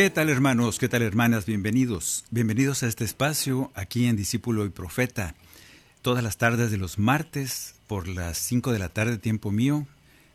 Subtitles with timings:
[0.00, 0.78] ¿Qué tal hermanos?
[0.78, 1.44] ¿Qué tal hermanas?
[1.44, 2.24] Bienvenidos.
[2.30, 5.34] Bienvenidos a este espacio aquí en Discípulo y Profeta.
[6.00, 9.86] Todas las tardes de los martes por las 5 de la tarde tiempo mío.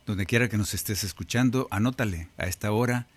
[0.06, 3.08] Donde quiera que nos estés escuchando, anótale a esta hora.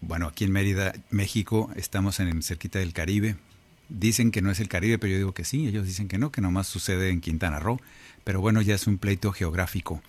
[0.00, 3.36] Bueno, aquí en Mérida, México, estamos en cerquita del Caribe.
[3.88, 5.68] Dicen que no es el Caribe, pero yo digo que sí.
[5.68, 7.80] Ellos dicen que no, que nomás sucede en Quintana Roo.
[8.24, 10.02] Pero bueno, ya es un pleito geográfico.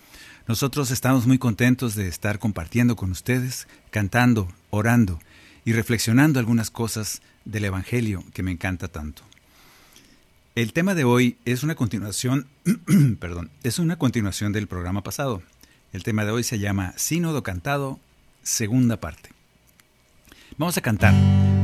[0.48, 5.20] Nosotros estamos muy contentos de estar compartiendo con ustedes, cantando, orando
[5.64, 9.22] y reflexionando algunas cosas del Evangelio que me encanta tanto.
[10.54, 12.46] El tema de hoy es una continuación,
[13.20, 15.42] perdón, es una continuación del programa pasado.
[15.92, 17.98] El tema de hoy se llama Sínodo Cantado,
[18.42, 19.30] segunda parte.
[20.56, 21.14] Vamos a cantar,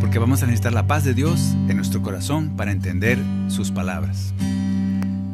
[0.01, 4.33] porque vamos a necesitar la paz de Dios en nuestro corazón para entender sus palabras.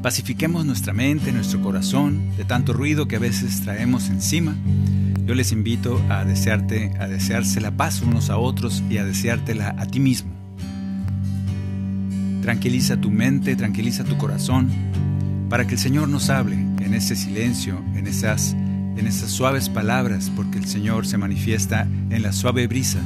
[0.02, 4.56] Pacifiquemos nuestra mente, nuestro corazón, de tanto ruido que a veces traemos encima.
[5.26, 9.76] Yo les invito a desearte, a desearse la paz unos a otros y a deseártela
[9.78, 10.32] a ti mismo.
[12.42, 14.68] Tranquiliza tu mente, tranquiliza tu corazón,
[15.48, 20.30] para que el Señor nos hable en ese silencio, en esas, en esas suaves palabras,
[20.34, 22.98] porque el Señor se manifiesta en la suave brisa.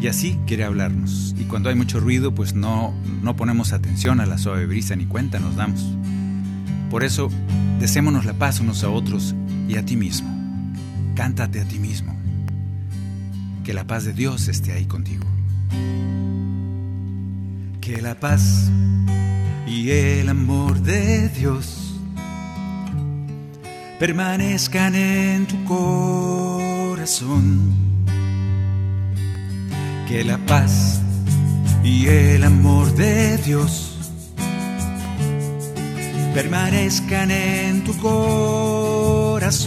[0.00, 1.34] Y así quiere hablarnos.
[1.36, 5.06] Y cuando hay mucho ruido, pues no, no ponemos atención a la suave brisa ni
[5.06, 5.84] cuenta nos damos.
[6.90, 7.28] Por eso,
[7.80, 9.34] desémonos la paz unos a otros
[9.68, 10.35] y a ti mismo.
[11.16, 12.14] Cántate a ti mismo.
[13.64, 15.24] Que la paz de Dios esté ahí contigo.
[17.80, 18.70] Que la paz
[19.66, 21.94] y el amor de Dios
[23.98, 27.72] permanezcan en tu corazón.
[30.06, 31.00] Que la paz
[31.82, 33.94] y el amor de Dios
[36.34, 39.66] permanezcan en tu corazón.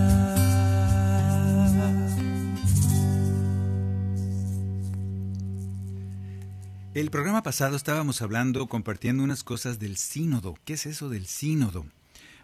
[6.93, 10.57] El programa pasado estábamos hablando, compartiendo unas cosas del sínodo.
[10.65, 11.85] ¿Qué es eso del sínodo?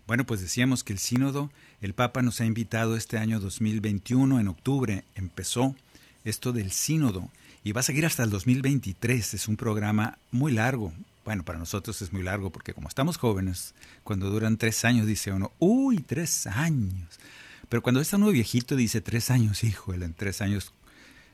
[0.08, 4.47] Bueno, pues decíamos que el sínodo, el Papa nos ha invitado este año 2021, en
[4.47, 5.75] octubre, empezó
[6.24, 7.30] esto del sínodo
[7.66, 9.34] y va a seguir hasta el 2023.
[9.34, 10.94] Es un programa muy largo.
[11.25, 13.75] Bueno, para nosotros es muy largo porque como estamos jóvenes,
[14.06, 17.19] cuando duran tres años dice uno, uy, tres años.
[17.68, 20.72] Pero cuando está uno viejito dice tres años, hijo, en tres años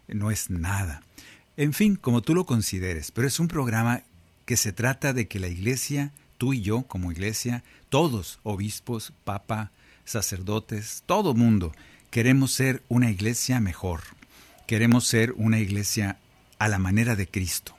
[0.08, 1.04] no es nada.
[1.56, 4.02] En fin, como tú lo consideres, pero es un programa
[4.46, 9.72] que se trata de que la iglesia, tú y yo como iglesia, todos, obispos, papa,
[10.04, 11.72] sacerdotes, todo mundo,
[12.10, 14.02] queremos ser una iglesia mejor.
[14.66, 16.18] Queremos ser una iglesia
[16.58, 17.76] a la manera de Cristo.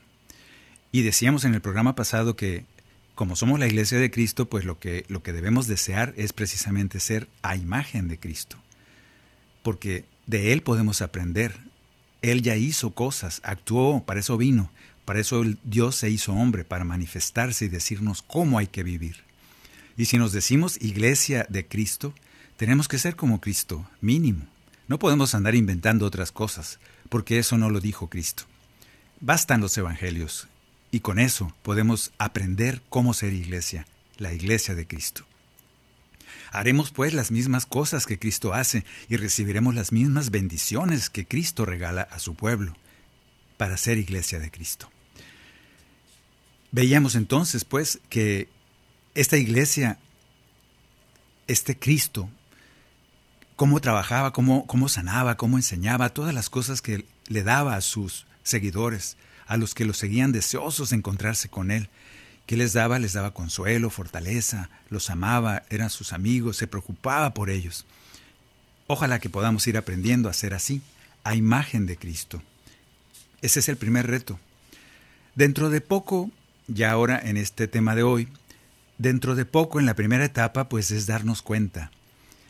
[0.92, 2.64] Y decíamos en el programa pasado que
[3.14, 7.00] como somos la iglesia de Cristo, pues lo que, lo que debemos desear es precisamente
[7.00, 8.56] ser a imagen de Cristo.
[9.62, 11.56] Porque de Él podemos aprender,
[12.30, 14.70] él ya hizo cosas, actuó, para eso vino,
[15.04, 19.16] para eso Dios se hizo hombre, para manifestarse y decirnos cómo hay que vivir.
[19.96, 22.14] Y si nos decimos iglesia de Cristo,
[22.56, 24.46] tenemos que ser como Cristo, mínimo.
[24.88, 26.78] No podemos andar inventando otras cosas,
[27.08, 28.44] porque eso no lo dijo Cristo.
[29.20, 30.48] Bastan los evangelios
[30.90, 33.86] y con eso podemos aprender cómo ser iglesia,
[34.16, 35.24] la iglesia de Cristo.
[36.54, 41.66] Haremos pues las mismas cosas que Cristo hace y recibiremos las mismas bendiciones que Cristo
[41.66, 42.76] regala a su pueblo
[43.56, 44.88] para ser iglesia de Cristo.
[46.70, 48.48] Veíamos entonces pues que
[49.16, 49.98] esta iglesia,
[51.48, 52.30] este Cristo,
[53.56, 58.26] cómo trabajaba, cómo, cómo sanaba, cómo enseñaba, todas las cosas que le daba a sus
[58.44, 59.16] seguidores,
[59.48, 61.90] a los que lo seguían deseosos de encontrarse con Él.
[62.46, 62.98] ¿Qué les daba?
[62.98, 67.86] Les daba consuelo, fortaleza, los amaba, eran sus amigos, se preocupaba por ellos.
[68.86, 70.82] Ojalá que podamos ir aprendiendo a ser así,
[71.24, 72.42] a imagen de Cristo.
[73.40, 74.38] Ese es el primer reto.
[75.34, 76.30] Dentro de poco,
[76.68, 78.28] ya ahora en este tema de hoy,
[78.98, 81.90] dentro de poco en la primera etapa, pues es darnos cuenta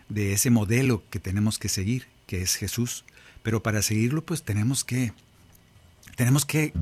[0.09, 3.05] de ese modelo que tenemos que seguir, que es Jesús.
[3.43, 5.13] Pero para seguirlo, pues tenemos que
[6.17, 6.73] tenemos que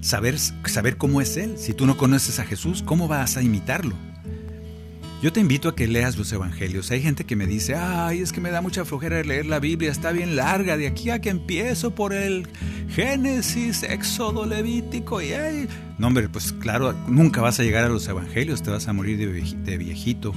[0.00, 1.58] saber, saber cómo es Él.
[1.58, 3.94] Si tú no conoces a Jesús, ¿cómo vas a imitarlo?
[5.22, 6.90] Yo te invito a que leas los evangelios.
[6.90, 9.90] Hay gente que me dice, ay, es que me da mucha flojera leer la Biblia,
[9.90, 12.48] está bien larga, de aquí a que empiezo por el
[12.88, 15.68] Génesis, Éxodo, Levítico, y ay.
[15.98, 19.18] No, hombre, pues claro, nunca vas a llegar a los evangelios, te vas a morir
[19.18, 20.32] de viejito.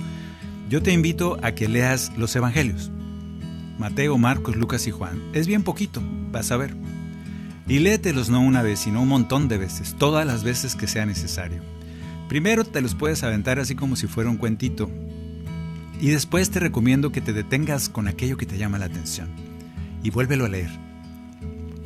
[0.69, 2.91] Yo te invito a que leas los evangelios.
[3.79, 5.21] Mateo, Marcos, Lucas y Juan.
[5.33, 6.01] Es bien poquito,
[6.31, 6.75] vas a ver.
[7.67, 11.05] Y léetelos no una vez, sino un montón de veces, todas las veces que sea
[11.05, 11.61] necesario.
[12.27, 14.89] Primero te los puedes aventar así como si fuera un cuentito.
[16.01, 19.29] Y después te recomiendo que te detengas con aquello que te llama la atención.
[20.03, 20.69] Y vuélvelo a leer.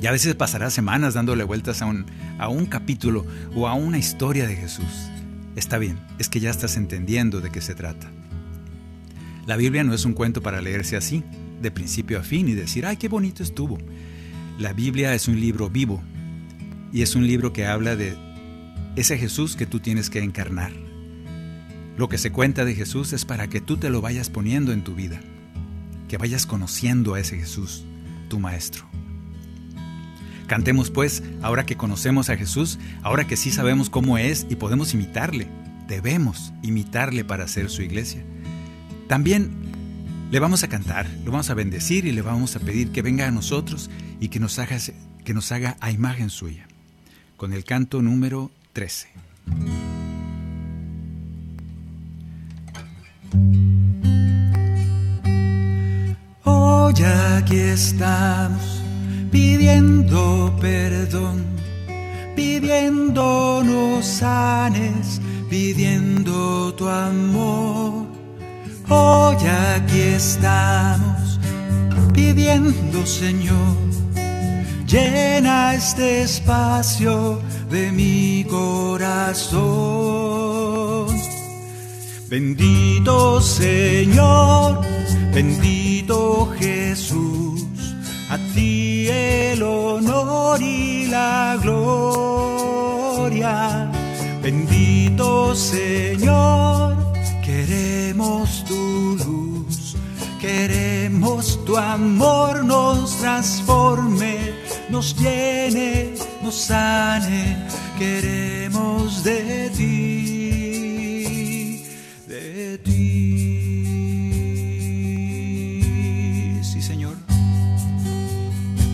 [0.01, 2.06] Y a veces pasarás semanas dándole vueltas a un,
[2.39, 3.25] a un capítulo
[3.56, 5.09] o a una historia de Jesús.
[5.56, 8.09] Está bien, es que ya estás entendiendo de qué se trata.
[9.45, 11.23] La Biblia no es un cuento para leerse así,
[11.62, 13.77] de principio a fin y decir, ay, qué bonito estuvo.
[14.57, 16.01] La Biblia es un libro vivo
[16.92, 18.18] y es un libro que habla de
[18.95, 20.71] ese Jesús que tú tienes que encarnar.
[21.95, 24.83] Lo que se cuenta de Jesús es para que tú te lo vayas poniendo en
[24.83, 25.19] tu vida,
[26.07, 27.86] que vayas conociendo a ese Jesús,
[28.30, 28.86] tu Maestro.
[30.48, 34.95] Cantemos pues, ahora que conocemos a Jesús, ahora que sí sabemos cómo es y podemos
[34.95, 35.48] imitarle,
[35.88, 38.25] debemos imitarle para ser su iglesia.
[39.07, 39.51] También
[40.31, 43.27] le vamos a cantar, lo vamos a bendecir y le vamos a pedir que venga
[43.27, 44.77] a nosotros y que nos haga,
[45.23, 46.67] que nos haga a imagen suya,
[47.35, 49.07] con el canto número 13.
[56.43, 56.93] Hoy
[57.37, 58.81] aquí estamos
[59.31, 61.45] pidiendo perdón,
[62.35, 68.17] pidiéndonos sanes, pidiendo tu amor
[68.89, 71.39] Hoy aquí estamos
[72.13, 73.75] pidiendo, Señor,
[74.87, 79.57] llena este espacio de mi corazón.
[82.29, 84.81] Bendito Señor,
[85.33, 87.65] bendito Jesús,
[88.29, 92.71] a ti el honor y la gloria.
[94.41, 96.87] Bendito Señor
[97.47, 99.95] Queremos tu luz,
[100.37, 104.53] queremos tu amor nos transforme,
[104.89, 107.57] nos llene, nos sane.
[107.97, 111.17] Queremos de ti,
[112.27, 113.44] de ti.
[116.63, 117.15] Sí, Señor.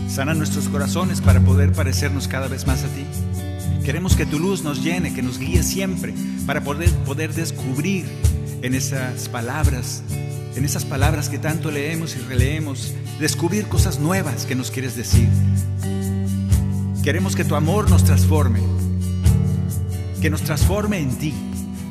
[0.08, 3.04] Sana nuestros corazones para poder parecernos cada vez más a ti.
[3.84, 6.14] Queremos que tu luz nos llene, que nos guíe siempre,
[6.46, 8.06] para poder, poder descubrir
[8.62, 10.02] en esas palabras,
[10.56, 15.28] en esas palabras que tanto leemos y releemos, descubrir cosas nuevas que nos quieres decir.
[17.04, 18.60] Queremos que tu amor nos transforme,
[20.22, 21.34] que nos transforme en ti,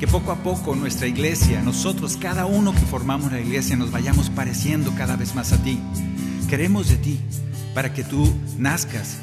[0.00, 4.28] que poco a poco nuestra iglesia, nosotros, cada uno que formamos la iglesia, nos vayamos
[4.28, 5.78] pareciendo cada vez más a ti.
[6.48, 7.20] Queremos de ti
[7.76, 8.28] para que tú
[8.58, 9.18] nazcas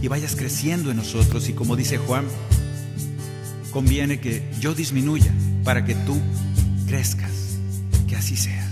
[0.00, 2.24] y vayas creciendo en nosotros y como dice Juan,
[3.70, 6.18] conviene que yo disminuya para que tú
[6.86, 7.58] crezcas,
[8.08, 8.66] que así sea.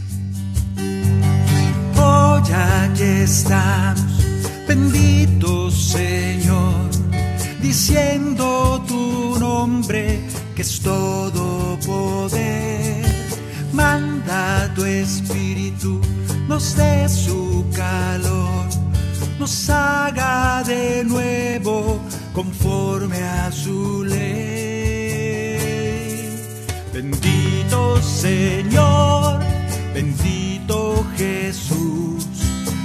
[1.99, 4.25] Hoy aquí estamos,
[4.67, 5.62] bendito
[5.93, 6.89] Señor,
[7.61, 10.21] diciendo tu nombre
[10.55, 13.05] que es todo poder.
[13.75, 16.01] Manda tu espíritu,
[16.49, 18.69] nos dé su calor,
[19.39, 22.01] nos haga de nuevo
[22.33, 24.33] conforme a su ley.
[26.95, 29.41] Bendito Señor,
[29.93, 32.27] bendito Jesús,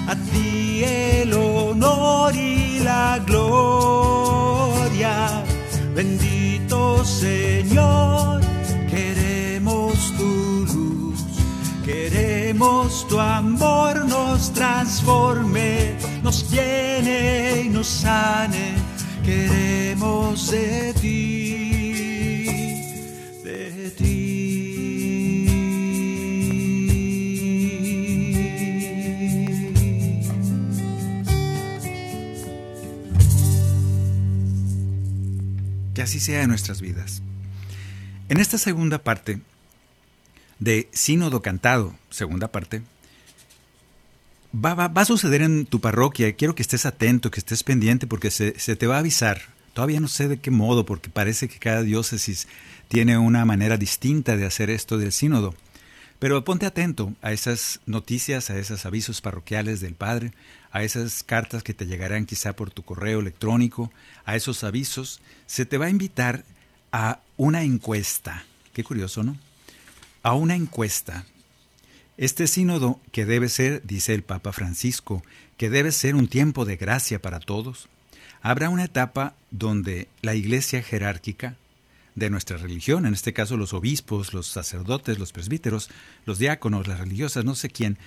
[0.09, 3.67] a ti el honor y la gloria.
[5.95, 8.41] Bendito Señor,
[8.89, 11.23] queremos tu luz,
[11.85, 18.75] queremos tu amor nos transforme, nos llene y nos sane.
[19.23, 20.93] Queremos de
[36.07, 37.21] así sea en nuestras vidas.
[38.29, 39.41] En esta segunda parte
[40.59, 42.81] de Sínodo Cantado, segunda parte,
[44.53, 46.33] va, a suceder en tu parroquia.
[46.33, 49.41] Quiero que estés atento, que estés pendiente, porque se te va a avisar.
[49.73, 52.47] Todavía no sé de qué modo, porque parece que cada diócesis
[52.87, 55.55] tiene una manera distinta de hacer esto del sínodo.
[56.19, 60.33] Pero ponte atento a esas noticias, a esos avisos parroquiales del Padre,
[60.71, 63.91] a esas cartas que te llegarán quizá por tu correo electrónico,
[64.25, 65.21] a esos avisos.
[65.45, 66.43] Se te va a invitar
[66.91, 68.45] a una encuesta.
[68.73, 69.37] Qué curioso, ¿no?
[70.23, 71.25] A una encuesta.
[72.17, 75.23] Este sínodo, que debe ser, dice el Papa Francisco,
[75.55, 77.89] que debe ser un tiempo de gracia para todos,
[78.41, 81.55] habrá una etapa donde la iglesia jerárquica
[82.17, 85.91] de nuestra religión, en este caso los obispos, los sacerdotes, los presbíteros,
[86.25, 87.99] los diáconos, las religiosas, no sé quién,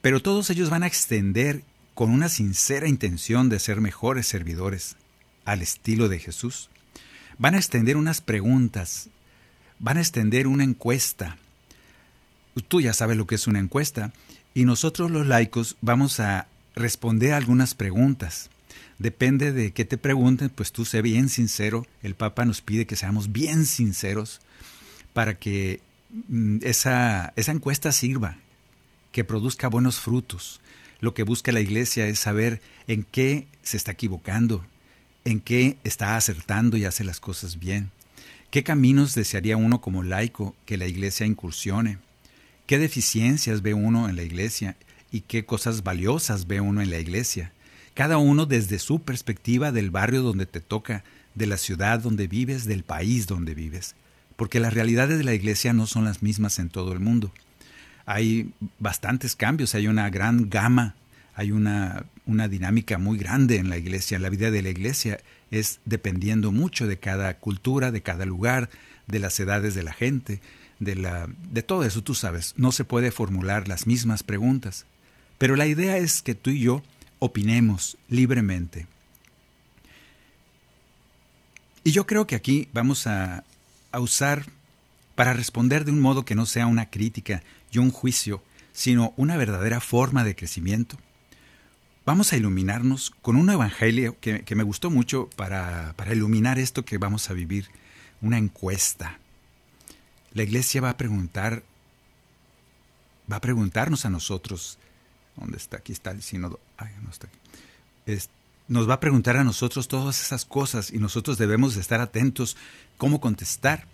[0.00, 1.64] pero todos ellos van a extender
[1.94, 4.94] con una sincera intención de ser mejores servidores
[5.44, 6.70] al estilo de Jesús.
[7.38, 9.08] Van a extender unas preguntas,
[9.80, 11.36] van a extender una encuesta.
[12.68, 14.12] Tú ya sabes lo que es una encuesta
[14.54, 18.48] y nosotros los laicos vamos a responder algunas preguntas.
[19.00, 21.86] Depende de qué te pregunten, pues tú sé bien sincero.
[22.02, 24.42] El Papa nos pide que seamos bien sinceros
[25.14, 25.80] para que
[26.28, 28.36] mm, esa, esa encuesta sirva,
[29.10, 30.60] que produzca buenos frutos.
[31.00, 34.66] Lo que busca la Iglesia es saber en qué se está equivocando,
[35.24, 37.90] en qué está acertando y hace las cosas bien.
[38.50, 41.96] ¿Qué caminos desearía uno como laico que la Iglesia incursione?
[42.66, 44.76] ¿Qué deficiencias ve uno en la Iglesia
[45.10, 47.54] y qué cosas valiosas ve uno en la Iglesia?
[47.94, 51.04] Cada uno desde su perspectiva del barrio donde te toca,
[51.34, 53.94] de la ciudad donde vives, del país donde vives.
[54.36, 57.32] Porque las realidades de la Iglesia no son las mismas en todo el mundo.
[58.06, 60.94] Hay bastantes cambios, hay una gran gama,
[61.34, 64.18] hay una, una dinámica muy grande en la Iglesia.
[64.18, 65.20] La vida de la Iglesia
[65.50, 68.70] es dependiendo mucho de cada cultura, de cada lugar,
[69.06, 70.40] de las edades de la gente,
[70.78, 72.54] de, la, de todo eso, tú sabes.
[72.56, 74.86] No se puede formular las mismas preguntas.
[75.38, 76.82] Pero la idea es que tú y yo
[77.20, 78.88] opinemos libremente.
[81.84, 83.44] Y yo creo que aquí vamos a,
[83.92, 84.46] a, usar
[85.14, 89.36] para responder de un modo que no sea una crítica y un juicio, sino una
[89.36, 90.98] verdadera forma de crecimiento.
[92.04, 96.84] Vamos a iluminarnos con un evangelio que, que me gustó mucho para, para iluminar esto
[96.84, 97.68] que vamos a vivir,
[98.20, 99.18] una encuesta.
[100.32, 101.62] La iglesia va a preguntar,
[103.30, 104.78] va a preguntarnos a nosotros,
[105.36, 105.78] ¿dónde está?
[105.78, 106.60] Aquí está el sínodo.
[108.68, 112.56] Nos va a preguntar a nosotros todas esas cosas y nosotros debemos de estar atentos
[112.98, 113.86] cómo contestar,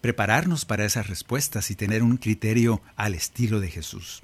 [0.00, 4.22] prepararnos para esas respuestas y tener un criterio al estilo de Jesús.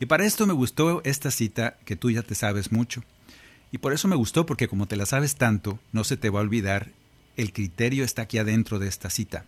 [0.00, 3.04] Y para esto me gustó esta cita que tú ya te sabes mucho.
[3.70, 6.40] Y por eso me gustó porque como te la sabes tanto, no se te va
[6.40, 6.92] a olvidar,
[7.36, 9.44] el criterio está aquí adentro de esta cita.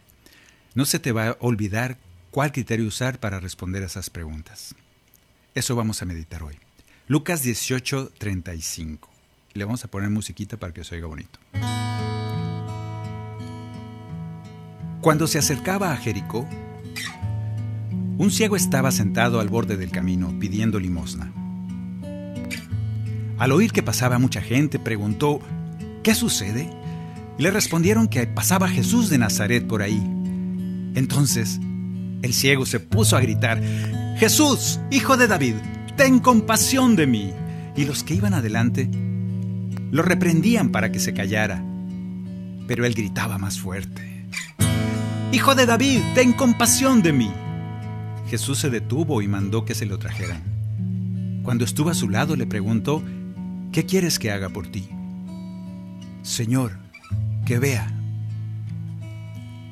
[0.74, 1.98] No se te va a olvidar
[2.30, 4.74] cuál criterio usar para responder a esas preguntas.
[5.54, 6.58] Eso vamos a meditar hoy.
[7.08, 9.08] Lucas 18, 35.
[9.54, 11.38] Le vamos a poner musiquita para que se oiga bonito.
[15.00, 16.48] Cuando se acercaba a Jericó,
[18.18, 21.32] un ciego estaba sentado al borde del camino pidiendo limosna.
[23.38, 25.38] Al oír que pasaba mucha gente, preguntó,
[26.02, 26.68] ¿qué sucede?
[27.38, 30.02] Y le respondieron que pasaba Jesús de Nazaret por ahí.
[30.96, 31.60] Entonces,
[32.22, 33.62] el ciego se puso a gritar,
[34.18, 35.54] Jesús, hijo de David,
[35.96, 37.32] ten compasión de mí.
[37.74, 38.88] Y los que iban adelante
[39.90, 41.62] lo reprendían para que se callara.
[42.66, 44.16] Pero él gritaba más fuerte,
[45.32, 47.30] Hijo de David, ten compasión de mí.
[48.28, 50.42] Jesús se detuvo y mandó que se lo trajeran.
[51.42, 53.02] Cuando estuvo a su lado le preguntó,
[53.72, 54.88] ¿qué quieres que haga por ti?
[56.22, 56.78] Señor,
[57.44, 57.92] que vea.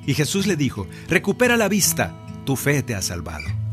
[0.06, 2.14] Y Jesús le dijo, recupera la vista,
[2.44, 3.63] tu fe te ha salvado.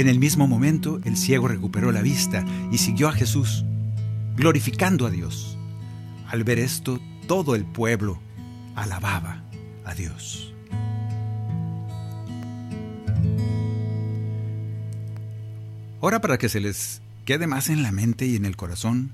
[0.00, 2.42] En el mismo momento el ciego recuperó la vista
[2.72, 3.66] y siguió a Jesús,
[4.34, 5.58] glorificando a Dios.
[6.26, 8.18] Al ver esto, todo el pueblo
[8.76, 9.44] alababa
[9.84, 10.54] a Dios.
[16.00, 19.10] Ahora para que se les quede más en la mente y en el corazón,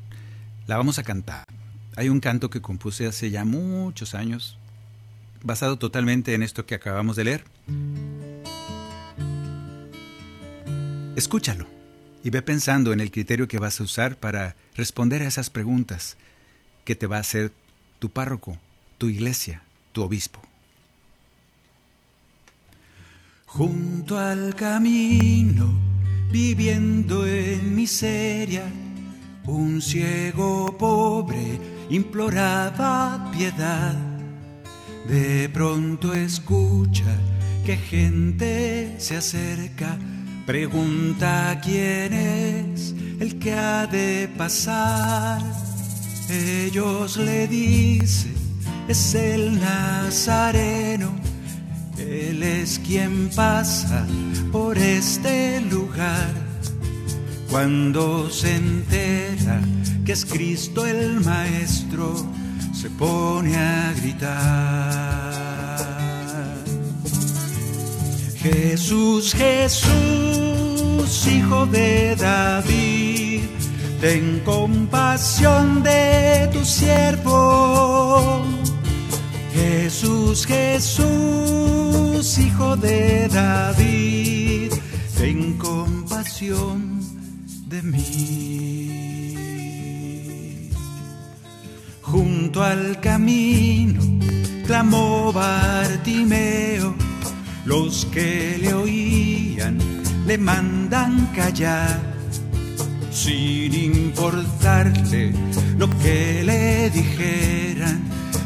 [0.68, 1.46] la vamos a cantar.
[1.96, 4.56] Hay un canto que compuse hace ya muchos años,
[5.42, 7.44] basado totalmente en esto que acabamos de leer.
[11.16, 11.66] Escúchalo
[12.22, 16.16] y ve pensando en el criterio que vas a usar para responder a esas preguntas.
[16.84, 17.52] que te va a hacer
[17.98, 18.56] tu párroco,
[18.96, 20.40] tu iglesia, tu obispo.
[23.46, 25.72] Junto al camino,
[26.30, 28.62] viviendo en miseria,
[29.46, 31.58] un ciego pobre
[31.90, 33.96] imploraba piedad.
[35.08, 37.18] De pronto escucha
[37.64, 39.98] que gente se acerca,
[40.46, 45.42] pregunta quién es el que ha de pasar.
[46.30, 48.34] Ellos le dicen,
[48.88, 51.14] es el Nazareno,
[51.98, 54.06] Él es quien pasa
[54.52, 56.32] por este lugar.
[57.50, 59.60] Cuando se entera
[60.04, 62.14] que es Cristo el Maestro,
[62.72, 65.46] se pone a gritar.
[68.52, 70.25] Jesús, Jesús,
[71.28, 73.42] hijo de David
[74.00, 78.42] ten compasión de tu siervo.
[79.52, 84.72] Jesús, Jesús, hijo de David,
[85.16, 87.00] ten compasión
[87.68, 89.16] de mí.
[92.02, 94.02] Junto al camino
[94.66, 96.94] clamó Bartimeo,
[97.64, 99.95] los que le oían
[100.26, 102.16] le mandan callar
[103.12, 105.32] sin importarle
[105.78, 108.02] lo que le dijeran,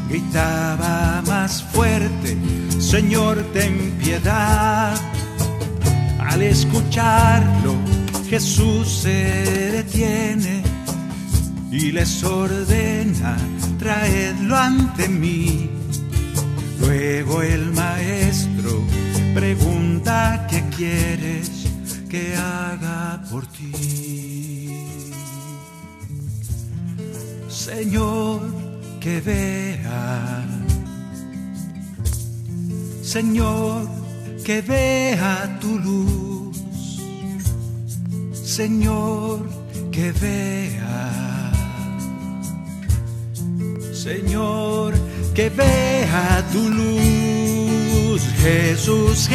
[0.07, 2.37] gritaba más fuerte,
[2.79, 4.93] Señor, ten piedad.
[6.19, 7.75] Al escucharlo,
[8.29, 10.63] Jesús se detiene
[11.71, 13.35] y les ordena,
[13.77, 15.69] traedlo ante mí.
[16.79, 18.83] Luego el maestro
[19.33, 21.60] pregunta qué quieres
[22.11, 24.85] que haga por ti.
[27.47, 28.41] Señor,
[28.99, 30.45] que vea.
[33.01, 33.87] Señor,
[34.43, 36.57] que vea tu luz.
[38.57, 39.37] Señor,
[39.95, 41.51] que vea.
[43.93, 44.93] Señor,
[45.33, 48.21] que vea tu luz.
[48.43, 49.27] Jesús,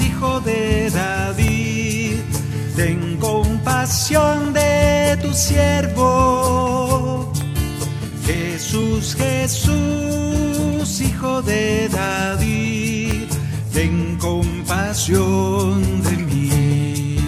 [0.00, 2.16] Hijo de David,
[2.76, 7.32] ten compasión de tu siervo.
[8.26, 13.24] Jesús, Jesús, Hijo de David,
[13.72, 17.18] ten compasión de mí.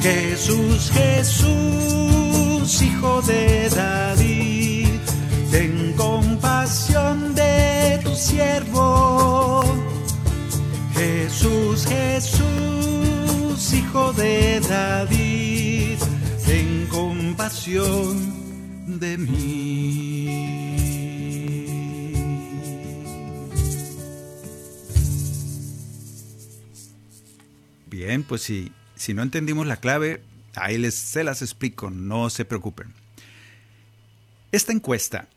[0.00, 4.88] Jesús, Jesús, Hijo de David,
[5.50, 8.57] ten compasión de tu siervo.
[13.72, 15.98] Hijo de David,
[16.46, 20.48] ten compasión de mí.
[27.86, 30.22] Bien, pues si, si no entendimos la clave,
[30.54, 32.94] ahí les, se las explico, no se preocupen.
[34.50, 35.28] Esta encuesta,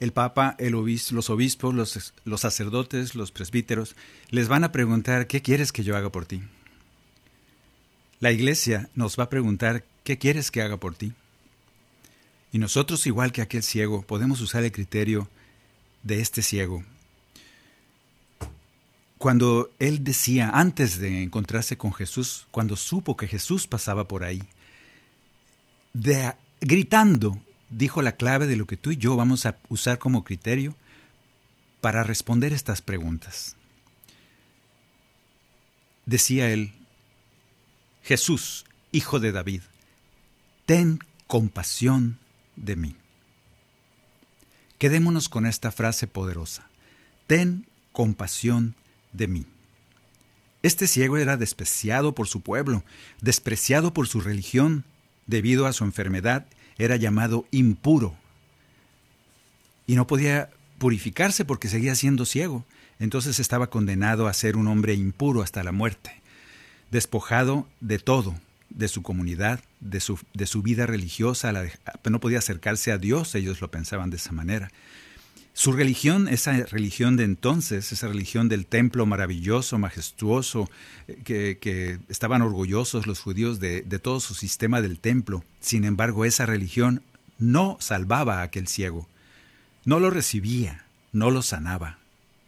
[0.00, 3.96] el Papa, los obispos, los, los sacerdotes, los presbíteros,
[4.30, 6.42] les van a preguntar, ¿qué quieres que yo haga por ti?
[8.20, 11.12] La iglesia nos va a preguntar, ¿qué quieres que haga por ti?
[12.52, 15.28] Y nosotros, igual que aquel ciego, podemos usar el criterio
[16.02, 16.84] de este ciego.
[19.18, 24.42] Cuando él decía, antes de encontrarse con Jesús, cuando supo que Jesús pasaba por ahí,
[25.92, 27.38] de, gritando,
[27.70, 30.74] dijo la clave de lo que tú y yo vamos a usar como criterio
[31.80, 33.56] para responder estas preguntas.
[36.06, 36.72] Decía él,
[38.02, 39.62] Jesús, hijo de David,
[40.64, 42.18] ten compasión
[42.56, 42.96] de mí.
[44.78, 46.68] Quedémonos con esta frase poderosa.
[47.26, 48.74] Ten compasión
[49.12, 49.46] de mí.
[50.62, 52.84] Este ciego era despreciado por su pueblo,
[53.20, 54.84] despreciado por su religión.
[55.26, 56.46] Debido a su enfermedad,
[56.78, 58.14] era llamado impuro.
[59.86, 62.64] Y no podía purificarse porque seguía siendo ciego.
[62.98, 66.20] Entonces estaba condenado a ser un hombre impuro hasta la muerte,
[66.90, 68.34] despojado de todo,
[68.70, 71.52] de su comunidad, de su, de su vida religiosa,
[72.04, 74.70] no podía acercarse a Dios, ellos lo pensaban de esa manera.
[75.58, 80.70] Su religión, esa religión de entonces, esa religión del templo maravilloso, majestuoso,
[81.08, 85.42] eh, que, estaban orgullosos los judíos de, de todo su sistema del templo.
[85.58, 87.02] Sin embargo, esa religión
[87.40, 89.08] no salvaba a aquel ciego,
[89.84, 91.98] no lo recibía, no lo sanaba,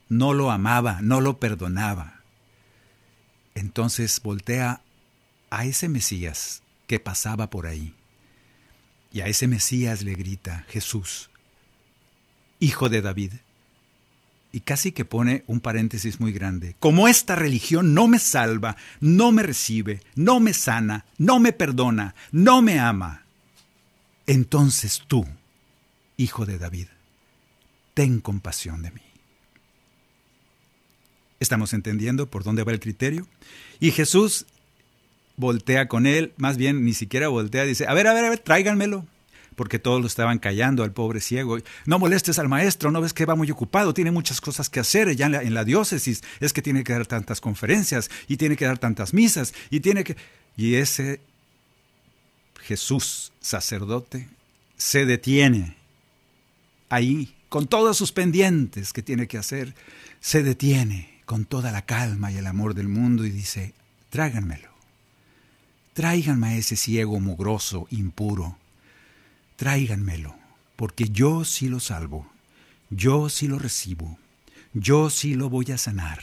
[0.08, 2.20] no lo amaba, no lo perdonaba.
[3.56, 4.82] Entonces voltea
[5.50, 7.92] a ese Mesías que pasaba por ahí
[9.10, 11.28] Y a ese Mesías le grita Jesús,
[12.60, 13.32] hijo de David.
[14.52, 16.76] Y casi que pone un paréntesis muy grande.
[16.80, 22.14] Como esta religión no me salva, no me recibe, no me sana, no me perdona,
[22.32, 23.24] no me ama,
[24.30, 25.26] entonces tú,
[26.16, 26.86] hijo de David,
[27.94, 29.00] ten compasión de mí.
[31.40, 33.26] ¿Estamos entendiendo por dónde va el criterio?
[33.80, 34.46] Y Jesús
[35.36, 38.38] voltea con él, más bien ni siquiera voltea, dice, a ver, a ver, a ver,
[38.38, 39.04] tráiganmelo.
[39.60, 41.58] Porque todos lo estaban callando al pobre ciego.
[41.84, 45.14] No molestes al maestro, no ves que va muy ocupado, tiene muchas cosas que hacer
[45.14, 46.22] ya en la, diócesis.
[46.40, 50.02] Es que tiene que dar tantas conferencias y tiene que dar tantas misas y tiene
[50.02, 50.16] que...
[50.56, 51.20] Y ese
[52.62, 54.30] Jesús, sacerdote,
[54.78, 55.76] se detiene
[56.88, 59.74] ahí, con todos sus pendientes que tiene que hacer,
[60.20, 63.74] se detiene con toda la calma y el amor del mundo y dice,
[64.08, 64.70] tráiganmelo.
[65.92, 68.56] Tráiganme a ese ciego mugroso, impuro.
[69.60, 70.34] Tráiganmelo,
[70.74, 72.26] porque yo sí lo salvo,
[72.88, 74.18] yo sí lo recibo,
[74.72, 76.22] yo sí lo voy a sanar,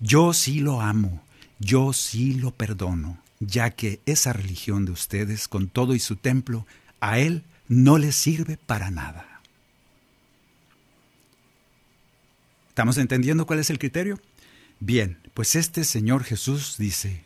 [0.00, 1.22] yo sí lo amo,
[1.58, 6.66] yo sí lo perdono, ya que esa religión de ustedes, con todo y su templo,
[6.98, 9.42] a él no le sirve para nada.
[12.70, 14.18] ¿Estamos entendiendo cuál es el criterio?
[14.80, 17.22] Bien, pues este Señor Jesús dice,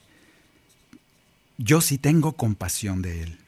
[1.57, 3.46] yo sí tengo compasión de él.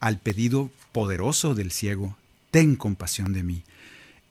[0.00, 2.16] Al pedido poderoso del ciego,
[2.50, 3.64] ten compasión de mí.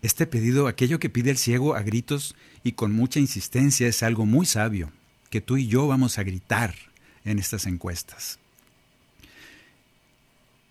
[0.01, 4.25] Este pedido, aquello que pide el ciego a gritos y con mucha insistencia, es algo
[4.25, 4.91] muy sabio,
[5.29, 6.75] que tú y yo vamos a gritar
[7.23, 8.39] en estas encuestas.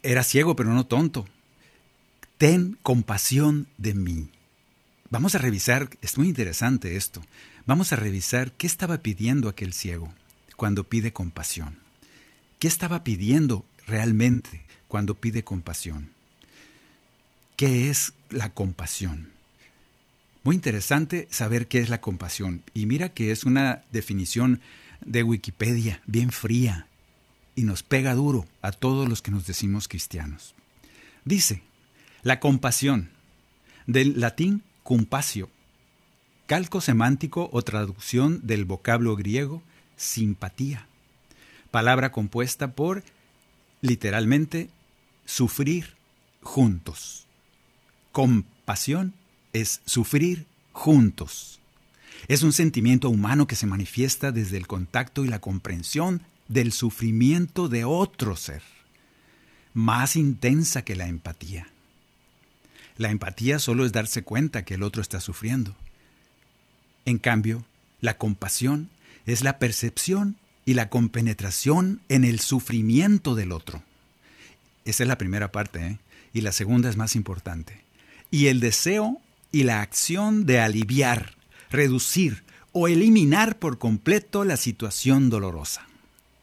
[0.03, 1.27] Era ciego, pero no tonto.
[2.39, 4.29] Ten compasión de mí.
[5.11, 7.23] Vamos a revisar, es muy interesante esto,
[7.67, 10.13] vamos a revisar qué estaba pidiendo aquel ciego
[10.57, 11.79] cuando pide compasión.
[12.59, 16.11] ¿Qué estaba pidiendo realmente cuando pide compasión?
[17.57, 19.33] ¿Qué es la compasión?
[20.45, 22.63] Muy interesante saber qué es la compasión.
[22.75, 24.61] Y mira que es una definición
[25.05, 26.87] de Wikipedia, bien fría,
[27.57, 30.55] y nos pega duro a todos los que nos decimos cristianos.
[31.25, 31.65] Dice,
[32.23, 33.11] la compasión,
[33.89, 35.51] del latín compasio,
[36.47, 39.61] calco semántico o traducción del vocablo griego
[39.97, 40.87] simpatía,
[41.73, 43.03] palabra compuesta por,
[43.81, 44.71] literalmente,
[45.25, 45.95] sufrir
[46.43, 47.27] juntos.
[48.13, 49.15] Compasión
[49.53, 51.61] es sufrir juntos.
[52.29, 57.69] Es un sentimiento humano que se manifiesta desde el contacto y la comprensión del sufrimiento
[57.69, 58.63] de otro ser,
[59.73, 61.69] más intensa que la empatía.
[62.97, 65.75] La empatía solo es darse cuenta que el otro está sufriendo.
[67.05, 67.65] En cambio,
[68.01, 68.89] la compasión
[69.27, 73.83] es la percepción y la compenetración en el sufrimiento del otro.
[74.85, 75.99] Esa es la primera parte, ¿eh?
[76.33, 77.85] y la segunda es más importante.
[78.31, 79.21] Y el deseo
[79.53, 81.37] y la acción de aliviar,
[81.71, 82.43] reducir
[82.73, 85.87] o eliminar por completo la situación dolorosa.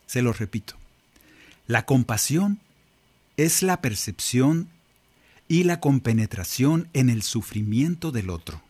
[0.06, 0.74] Se lo repito.
[1.66, 2.58] La compasión
[3.36, 4.68] es la percepción
[5.46, 8.62] y la compenetración en el sufrimiento del otro.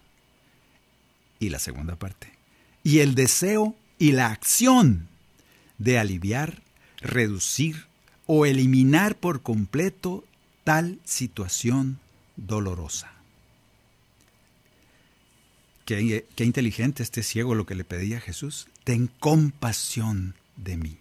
[1.38, 2.32] Y la segunda parte.
[2.82, 5.08] Y el deseo y la acción
[5.78, 6.62] de aliviar,
[7.00, 7.86] reducir
[8.34, 10.24] o eliminar por completo
[10.64, 11.98] tal situación
[12.36, 13.12] dolorosa.
[15.84, 18.68] Qué, inteligente este ciego lo que le pedía a Jesús.
[18.84, 20.96] Ten compasión de mí.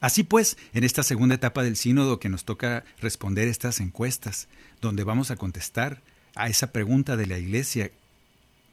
[0.00, 4.48] Así pues, en esta segunda etapa del sínodo que nos toca responder estas encuestas,
[4.80, 6.00] donde vamos a contestar
[6.34, 7.90] a esa pregunta de la iglesia,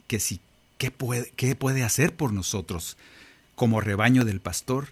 [0.08, 0.40] que si
[0.78, 2.96] ¿Qué puede, ¿Qué puede hacer por nosotros
[3.56, 4.88] como rebaño del pastor?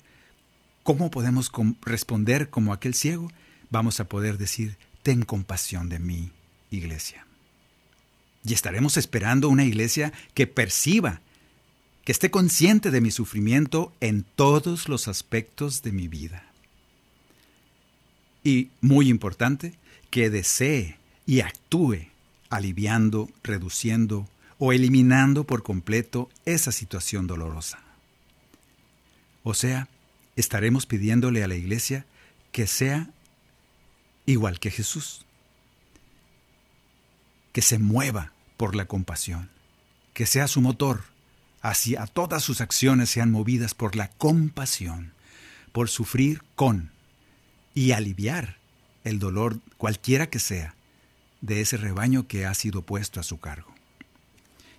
[0.84, 3.32] ¿Cómo podemos responder como aquel ciego?
[3.70, 6.32] Vamos a poder decir, ten compasión de mí,
[6.72, 7.26] iglesia.
[8.44, 11.22] Y estaremos esperando una iglesia que perciba,
[12.04, 16.44] que esté consciente de mi sufrimiento en todos los aspectos de mi vida.
[18.44, 19.76] Y, muy importante,
[20.10, 22.08] que desee y actúe
[22.50, 24.28] aliviando, reduciendo
[24.60, 27.80] o eliminando por completo esa situación dolorosa.
[29.44, 29.88] O sea,
[30.36, 32.06] estaremos pidiéndole a la iglesia
[32.52, 33.10] que sea
[34.26, 35.26] igual que Jesús,
[37.52, 39.50] que se mueva por la compasión,
[40.14, 41.04] que sea su motor,
[41.62, 45.14] hacia todas sus acciones sean movidas por la compasión,
[45.72, 46.92] por sufrir con
[47.74, 48.58] y aliviar
[49.04, 50.76] el dolor cualquiera que sea
[51.42, 53.74] de ese rebaño que ha sido puesto a su cargo.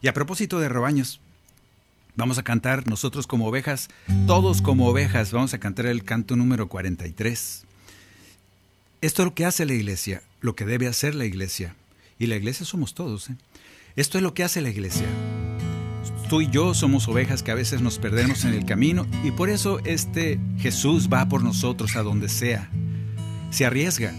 [0.01, 1.21] Y a propósito de rebaños,
[2.17, 3.89] vamos a cantar nosotros como ovejas,
[4.27, 7.65] todos como ovejas, vamos a cantar el canto número 43.
[9.01, 11.75] Esto es lo que hace la iglesia, lo que debe hacer la iglesia.
[12.19, 13.31] Y la iglesia somos todos.
[13.31, 13.37] ¿eh?
[13.97, 15.07] Esto es lo que hace la iglesia.
[16.29, 19.51] Tú y yo somos ovejas que a veces nos perdemos en el camino y por
[19.51, 22.71] eso este Jesús va por nosotros a donde sea.
[23.51, 24.13] Se arriesga.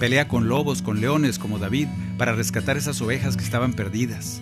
[0.00, 1.86] Pelea con lobos, con leones como David
[2.16, 4.40] para rescatar esas ovejas que estaban perdidas.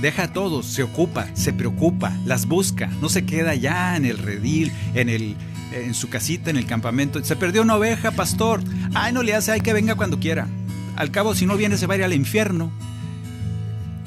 [0.00, 4.18] Deja a todos, se ocupa, se preocupa, las busca, no se queda ya en el
[4.18, 5.36] redil, en el
[5.72, 7.22] en su casita, en el campamento.
[7.24, 8.62] Se perdió una oveja, pastor.
[8.94, 10.48] Ay, no le hace, hay que venga cuando quiera.
[10.96, 12.70] Al cabo, si no viene, se va a ir al infierno.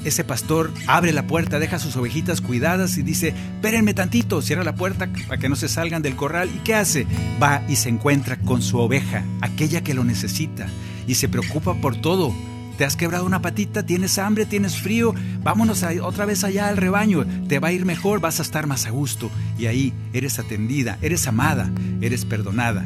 [0.04, 4.74] Ese pastor abre la puerta, deja sus ovejitas cuidadas y dice, espérenme tantito, cierra la
[4.74, 6.48] puerta para que no se salgan del corral.
[6.54, 7.06] ¿Y qué hace?
[7.40, 10.68] Va y se encuentra con su oveja, aquella que lo necesita,
[11.06, 12.34] y se preocupa por todo
[12.80, 17.26] te has quebrado una patita, tienes hambre, tienes frío, vámonos otra vez allá al rebaño,
[17.46, 19.30] te va a ir mejor, vas a estar más a gusto.
[19.58, 22.82] Y ahí eres atendida, eres amada, eres perdonada,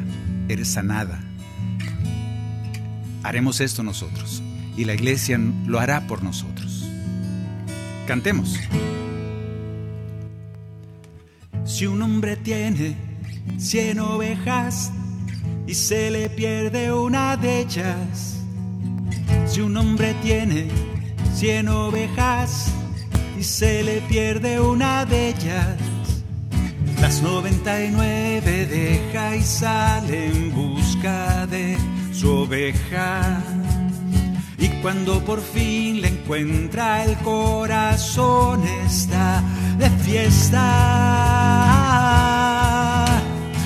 [0.49, 1.23] eres sanada.
[3.23, 4.43] Haremos esto nosotros
[4.75, 6.85] y la iglesia lo hará por nosotros.
[8.05, 8.59] Cantemos.
[11.63, 12.97] Si un hombre tiene
[13.57, 14.91] cien ovejas
[15.65, 18.34] y se le pierde una de ellas,
[19.55, 20.67] si un hombre tiene
[21.33, 22.73] cien ovejas
[23.39, 25.77] y se le pierde una de ellas,
[26.99, 31.77] las noventa y nueve deja y sale en busca de
[32.11, 33.41] su oveja.
[34.57, 39.41] Y cuando por fin le encuentra el corazón está
[39.77, 40.65] de fiesta.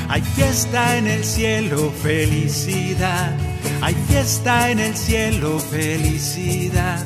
[0.10, 3.38] Hay fiesta en el cielo, felicidad
[3.82, 7.06] hay fiesta en el cielo, felicidad.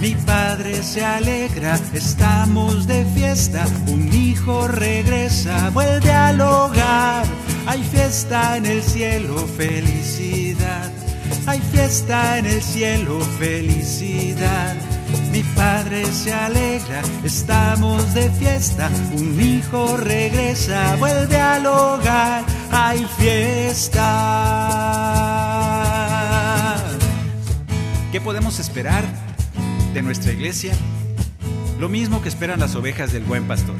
[0.00, 3.66] Mi padre se alegra, estamos de fiesta.
[3.88, 7.24] Un hijo regresa, vuelve al hogar.
[7.66, 10.92] Hay fiesta en el cielo, felicidad.
[11.46, 14.76] Hay fiesta en el cielo, felicidad.
[15.32, 18.90] Mi padre se alegra, estamos de fiesta.
[19.12, 22.44] Un hijo regresa, vuelve al hogar.
[22.70, 24.00] Hay fiesta.
[28.12, 29.04] ¿Qué podemos esperar
[29.94, 30.74] de nuestra iglesia?
[31.78, 33.76] Lo mismo que esperan las ovejas del buen pastor.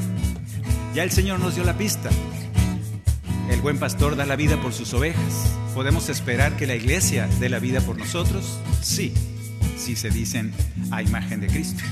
[0.95, 2.09] Ya el Señor nos dio la pista.
[3.49, 5.53] El buen pastor da la vida por sus ovejas.
[5.75, 8.59] ¿Podemos esperar que la iglesia dé la vida por nosotros?
[8.81, 9.13] Sí,
[9.81, 10.53] si se dicen
[10.91, 11.83] a imagen de Cristo.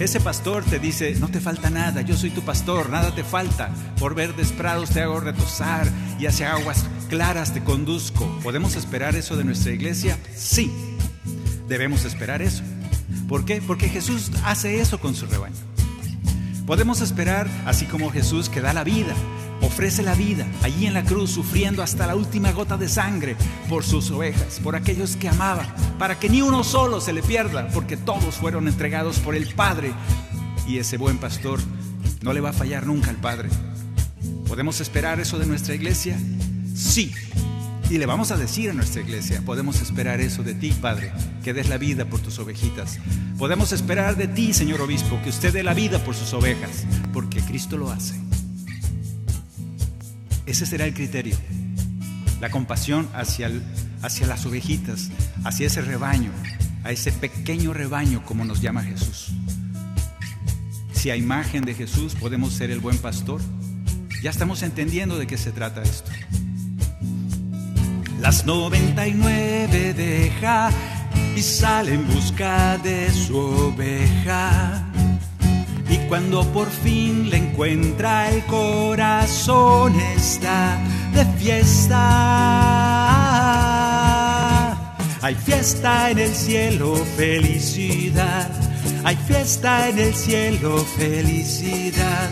[0.00, 3.70] Ese pastor te dice, no te falta nada, yo soy tu pastor, nada te falta.
[3.98, 5.88] Por verdes prados te hago retosar
[6.18, 8.26] y hacia aguas claras te conduzco.
[8.42, 10.18] ¿Podemos esperar eso de nuestra iglesia?
[10.34, 10.70] Sí,
[11.68, 12.62] debemos esperar eso.
[13.28, 13.62] ¿Por qué?
[13.64, 15.56] Porque Jesús hace eso con su rebaño.
[16.66, 19.14] Podemos esperar, así como Jesús que da la vida,
[19.66, 23.36] ofrece la vida allí en la cruz, sufriendo hasta la última gota de sangre
[23.68, 25.66] por sus ovejas, por aquellos que amaba,
[25.98, 29.92] para que ni uno solo se le pierda, porque todos fueron entregados por el Padre.
[30.66, 31.60] Y ese buen pastor
[32.22, 33.48] no le va a fallar nunca al Padre.
[34.48, 36.18] ¿Podemos esperar eso de nuestra iglesia?
[36.74, 37.12] Sí,
[37.88, 41.12] y le vamos a decir a nuestra iglesia, podemos esperar eso de ti, Padre,
[41.44, 42.98] que des la vida por tus ovejitas.
[43.38, 47.40] Podemos esperar de ti, Señor Obispo, que usted dé la vida por sus ovejas, porque
[47.42, 48.14] Cristo lo hace.
[50.46, 51.36] Ese será el criterio.
[52.40, 53.50] La compasión hacia,
[54.02, 55.10] hacia las ovejitas,
[55.44, 56.30] hacia ese rebaño,
[56.84, 59.32] a ese pequeño rebaño como nos llama Jesús.
[60.92, 63.40] Si a imagen de Jesús podemos ser el buen pastor,
[64.22, 66.10] ya estamos entendiendo de qué se trata esto.
[68.20, 70.70] Las 99 deja
[71.36, 74.95] y sale en busca de su oveja.
[75.88, 80.78] Y cuando por fin le encuentra el corazón está
[81.12, 81.96] de fiesta.
[85.22, 88.50] Hay fiesta en el cielo, felicidad.
[89.04, 92.30] Hay fiesta en el cielo, felicidad.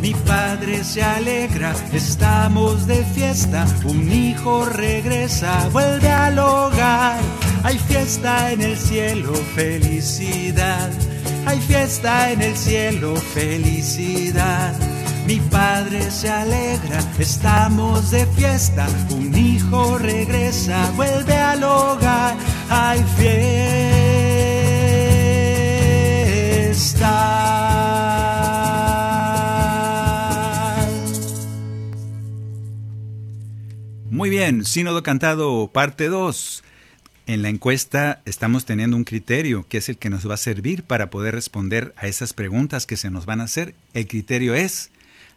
[0.00, 7.20] Mi padre se alegra, estamos de fiesta, un hijo regresa, vuelve al hogar.
[7.62, 10.90] Hay fiesta en el cielo, felicidad.
[11.46, 14.74] Hay fiesta en el cielo, felicidad.
[15.26, 22.36] Mi padre se alegra, estamos de fiesta, un hijo regresa, vuelve al hogar.
[22.68, 23.52] Hay fiesta.
[34.10, 36.62] Muy bien, Sínodo Cantado, parte 2.
[37.32, 40.82] En la encuesta estamos teniendo un criterio que es el que nos va a servir
[40.82, 43.74] para poder responder a esas preguntas que se nos van a hacer.
[43.94, 44.90] El criterio es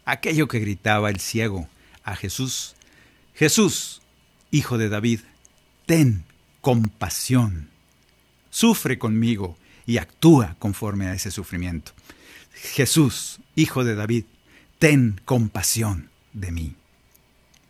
[0.03, 1.69] aquello que gritaba el ciego
[2.03, 2.75] a Jesús.
[3.33, 4.01] Jesús,
[4.51, 5.21] hijo de David,
[5.85, 6.25] ten
[6.59, 7.69] compasión.
[8.49, 11.93] Sufre conmigo y actúa conforme a ese sufrimiento.
[12.51, 14.25] Jesús, Hijo de David,
[14.79, 16.75] ten compasión de mí.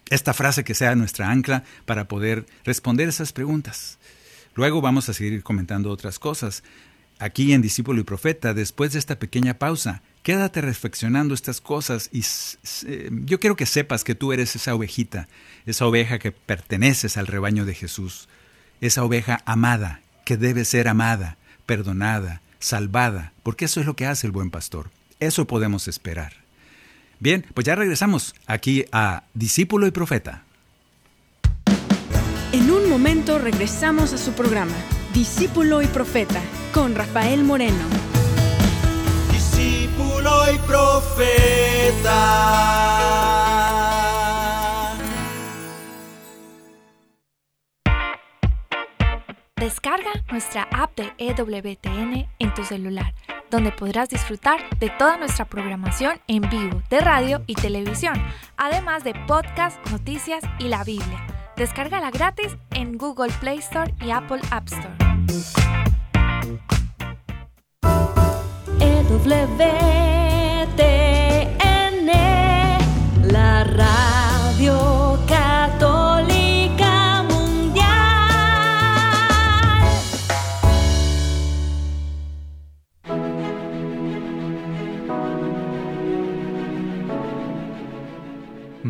[0.10, 4.00] Esta frase que sea nuestra ancla para poder responder esas preguntas.
[4.56, 6.64] Luego vamos a seguir comentando otras cosas.
[7.20, 12.24] Aquí en Discípulo y Profeta, después de esta pequeña pausa, quédate reflexionando estas cosas y
[13.26, 15.30] yo quiero que sepas que tú eres esa ovejita,
[15.66, 18.28] esa oveja que perteneces al rebaño de Jesús,
[18.82, 24.28] esa oveja amada, que debe ser amada, perdonada, salvada, porque eso es lo que hace
[24.28, 24.90] el buen pastor.
[25.20, 26.34] Eso podemos esperar.
[27.20, 30.44] Bien, pues ya regresamos aquí a Discípulo y Profeta.
[32.56, 34.72] En un momento regresamos a su programa,
[35.14, 36.40] Discípulo y Profeta,
[36.74, 37.84] con Rafael Moreno.
[39.30, 42.14] Discípulo y Profeta.
[49.58, 53.14] Descarga nuestra app de EWTN en tu celular
[53.52, 58.16] donde podrás disfrutar de toda nuestra programación en vivo de radio y televisión,
[58.56, 61.35] además de podcast, noticias y la Biblia.
[61.58, 64.96] Descárgala gratis en Google Play Store y Apple App Store.
[68.82, 70.76] EWTN,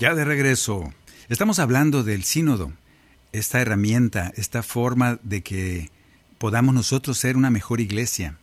[0.00, 0.94] Ya de regreso.
[1.28, 2.72] Estamos hablando del sínodo,
[3.32, 5.90] esta herramienta, esta forma de que
[6.38, 8.38] podamos nosotros ser una mejor iglesia.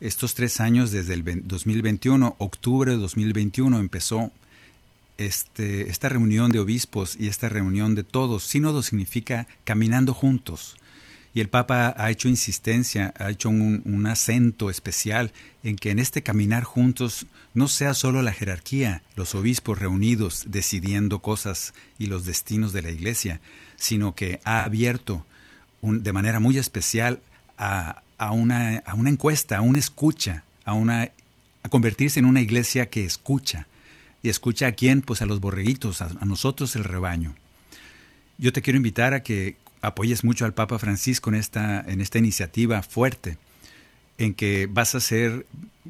[0.00, 4.32] Estos tres años, desde el 2021, octubre de 2021, empezó
[5.18, 8.42] este, esta reunión de obispos y esta reunión de todos.
[8.42, 10.78] Sínodo significa caminando juntos.
[11.38, 16.00] Y el Papa ha hecho insistencia, ha hecho un, un, acento especial en que en
[16.00, 22.24] este caminar juntos no sea solo la jerarquía, los obispos reunidos decidiendo cosas y los
[22.24, 23.40] destinos de la Iglesia,
[23.76, 25.24] sino que ha abierto
[25.80, 27.20] de manera muy especial
[27.56, 31.12] a, a, una, a, una, encuesta, a una escucha, a, una,
[31.62, 33.68] a convertirse en una iglesia que escucha.
[34.24, 35.02] ¿Y escucha a quién?
[35.02, 37.36] Pues a los borreguitos, a nosotros el rebaño.
[38.38, 42.18] Yo te quiero invitar a que apoyes mucho al Papa Francisco en esta, en esta
[42.18, 43.38] iniciativa fuerte,
[44.18, 45.46] en que vas a ser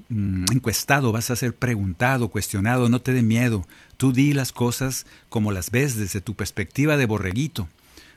[0.09, 3.67] mm, encuestado, vas a ser preguntado, cuestionado, no te dé miedo.
[3.97, 7.69] Tú di las cosas como las ves desde tu perspectiva de borreguito,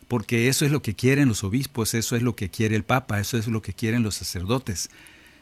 [0.07, 3.19] porque eso es lo que quieren los obispos, eso es lo que quiere el Papa,
[3.19, 4.89] eso es lo que quieren los sacerdotes.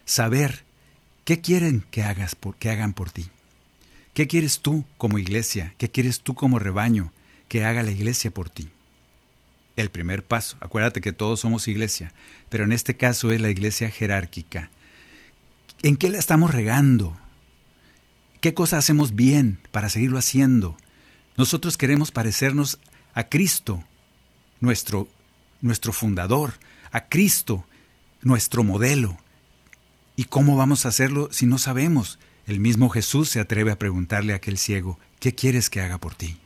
[0.06, 0.64] Saber
[1.26, 3.28] qué quieren que hagas que hagan por ti.
[4.14, 5.74] ¿Qué quieres tú como iglesia?
[5.78, 7.12] ¿Qué quieres tú como rebaño
[7.48, 8.70] que haga la iglesia por ti?
[9.82, 10.58] El primer paso.
[10.60, 12.14] Acuérdate que todos somos iglesia,
[12.50, 14.70] pero en este caso es la iglesia jerárquica.
[15.82, 17.18] ¿En qué la estamos regando?
[18.42, 20.78] ¿Qué cosa hacemos bien para seguirlo haciendo?
[21.38, 22.80] Nosotros queremos parecernos
[23.14, 23.84] a Cristo,
[24.60, 25.08] nuestro,
[25.62, 26.54] nuestro fundador,
[26.92, 27.66] a Cristo,
[28.22, 29.18] nuestro modelo.
[30.18, 32.20] ¿Y cómo vamos a hacerlo si no sabemos?
[32.46, 36.16] El mismo Jesús se atreve a preguntarle a aquel ciego, ¿qué quieres que haga por
[36.16, 36.38] ti?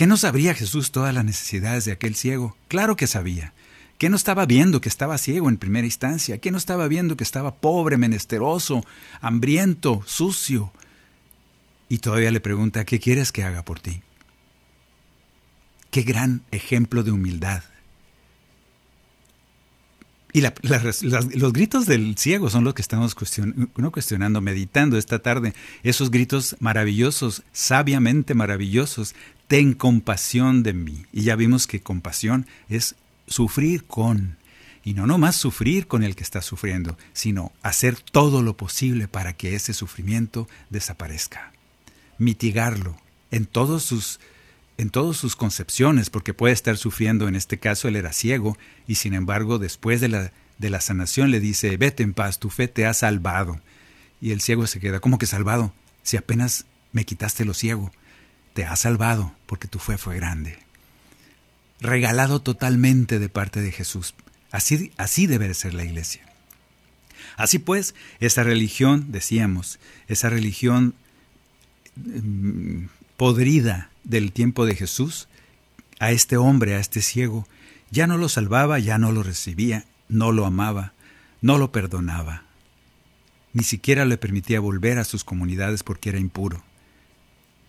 [0.00, 2.56] ¿Qué no sabría Jesús todas las necesidades de aquel ciego?
[2.68, 3.52] Claro que sabía.
[3.98, 6.38] ¿Qué no estaba viendo que estaba ciego en primera instancia?
[6.38, 8.82] ¿Qué no estaba viendo que estaba pobre, menesteroso,
[9.20, 10.72] hambriento, sucio?
[11.90, 14.00] Y todavía le pregunta, ¿qué quieres que haga por ti?
[15.90, 17.62] Qué gran ejemplo de humildad.
[20.32, 25.52] Y los gritos del ciego son los que estamos cuestionando, meditando esta tarde.
[25.82, 29.14] Esos gritos maravillosos, sabiamente maravillosos.
[29.50, 31.06] Ten compasión de mí.
[31.12, 32.94] Y ya vimos que compasión es
[33.26, 34.36] sufrir con,
[34.84, 39.32] y no nomás sufrir con el que está sufriendo, sino hacer todo lo posible para
[39.32, 41.50] que ese sufrimiento desaparezca,
[42.16, 42.96] mitigarlo
[43.32, 44.20] en todos sus
[44.78, 48.94] en todas sus concepciones, porque puede estar sufriendo, en este caso él era ciego, y
[48.94, 52.68] sin embargo después de la, de la sanación le dice, vete en paz, tu fe
[52.68, 53.60] te ha salvado.
[54.20, 55.74] Y el ciego se queda, ¿cómo que salvado?
[56.04, 57.90] Si apenas me quitaste lo ciego,
[58.60, 60.58] te ha salvado porque tu fe fue grande
[61.80, 64.14] regalado totalmente de parte de Jesús.
[64.50, 66.20] Así, así debe ser la iglesia.
[67.38, 70.94] Así pues, esa religión, decíamos, esa religión
[71.96, 75.26] mm, podrida del tiempo de Jesús,
[75.98, 77.48] a este hombre, a este ciego,
[77.90, 80.92] ya no lo salvaba, ya no lo recibía, no lo amaba,
[81.40, 82.42] no lo perdonaba.
[83.54, 86.62] Ni siquiera le permitía volver a sus comunidades porque era impuro.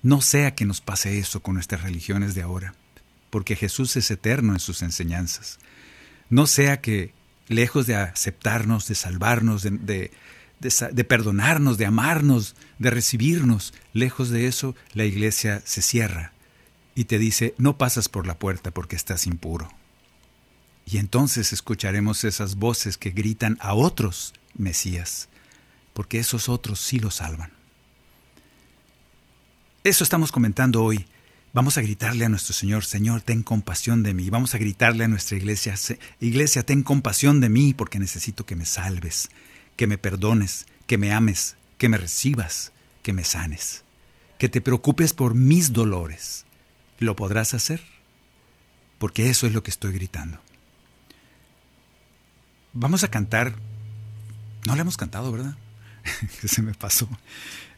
[0.03, 2.73] No sea que nos pase eso con nuestras religiones de ahora
[3.31, 5.57] porque Jesús es eterno en sus enseñanzas.
[6.29, 7.13] No sea que,
[7.47, 10.11] lejos de aceptarnos, de salvarnos, de,
[11.07, 16.33] perdonarnos, de amarnos, de recibirnos, lejos de eso, la iglesia se cierra
[16.93, 19.73] y te dice, no pasas por la puerta porque estás impuro.
[20.85, 25.29] Y entonces escucharemos esas voces que gritan a otros Mesías,
[25.93, 27.53] porque esos otros sí lo salvan.
[29.83, 31.05] Eso estamos comentando hoy
[31.53, 34.29] Vamos a gritarle a nuestro Señor, Señor, ten compasión de mí.
[34.29, 35.75] Vamos a gritarle a nuestra iglesia,
[36.21, 39.29] Iglesia, ten compasión de mí porque necesito que me salves,
[39.75, 42.71] que me perdones, que me ames, que me recibas,
[43.03, 43.83] que me sanes,
[44.37, 46.45] que te preocupes por mis dolores.
[46.99, 47.81] ¿Lo podrás hacer?
[48.97, 50.39] Porque eso es lo que estoy gritando.
[52.71, 53.55] Vamos a cantar.
[54.65, 55.57] No le hemos cantado, ¿verdad?
[56.45, 57.09] Se me pasó.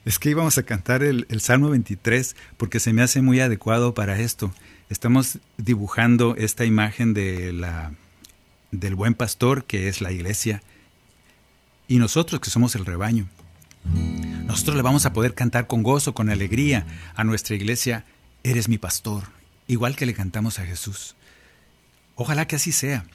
[0.06, 4.20] Es que íbamos a cantar el, Salmo 23 porque se me hace muy adecuado para
[4.20, 4.54] esto.
[4.89, 7.93] Estamos dibujando esta imagen de la,
[8.72, 10.62] del buen pastor que es la iglesia
[11.88, 13.30] y nosotros que somos el rebaño.
[14.45, 16.86] Nosotros le vamos a poder cantar con gozo, con alegría
[17.16, 18.06] a nuestra iglesia,
[18.43, 19.24] eres mi pastor,
[19.68, 21.16] igual que le cantamos a Jesús.
[22.16, 23.06] Ojalá que así sea,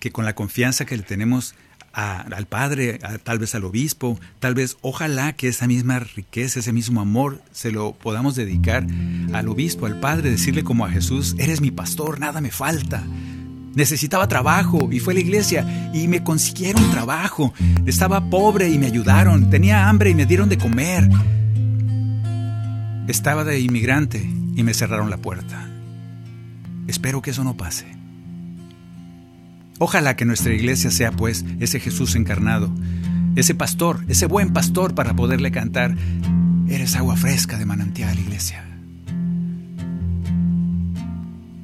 [0.00, 1.54] que con la confianza que le tenemos
[1.92, 7.00] al padre, tal vez al obispo, tal vez ojalá que esa misma riqueza, ese mismo
[7.00, 8.86] amor se lo podamos dedicar
[9.32, 13.04] al obispo, al padre, decirle como a Jesús, eres mi pastor, nada me falta.
[13.74, 17.52] Necesitaba trabajo y fue a la iglesia y me consiguieron trabajo.
[17.86, 19.50] Estaba pobre y me ayudaron.
[19.50, 21.08] Tenía hambre y me dieron de comer.
[23.06, 25.70] Estaba de inmigrante y me cerraron la puerta.
[26.88, 27.97] Espero que eso no pase.
[29.78, 32.72] Ojalá que nuestra iglesia sea pues ese Jesús encarnado,
[33.36, 35.94] ese pastor, ese buen pastor para poderle cantar,
[36.68, 38.64] eres agua fresca de manantial, iglesia.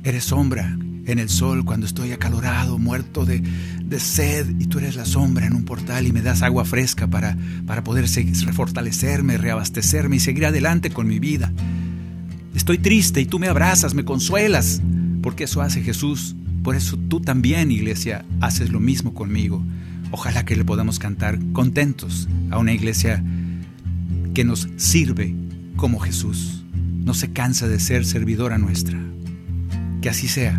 [0.04, 3.42] Eres sombra en el sol cuando estoy acalorado, muerto de,
[3.98, 7.36] sed, y tú eres la sombra en un portal y me das agua fresca para,
[7.66, 11.52] para poder refortalecerme, reabastecerme y seguir adelante con mi vida.
[12.54, 14.80] Estoy triste y tú me abrazas, me consuelas,
[15.22, 19.62] porque eso hace Jesús por eso tú también, iglesia, haces lo mismo conmigo.
[20.10, 23.22] Ojalá que le podamos cantar contentos a una iglesia
[24.32, 25.34] que nos sirve
[25.76, 26.64] como Jesús.
[26.72, 28.98] No se cansa de ser servidora nuestra.
[30.00, 30.58] Que así sea.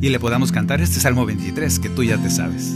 [0.00, 2.72] Y le podamos cantar este Salmo 23 que tú ya te sabes.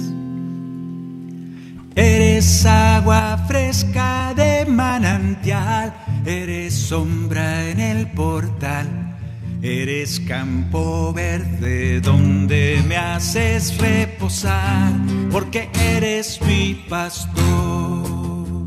[1.95, 5.95] Eres agua fresca de manantial,
[6.27, 9.16] eres sombra en el portal
[9.69, 14.93] Eres campo verde donde me haces reposar,
[15.33, 18.65] porque eres mi pastor.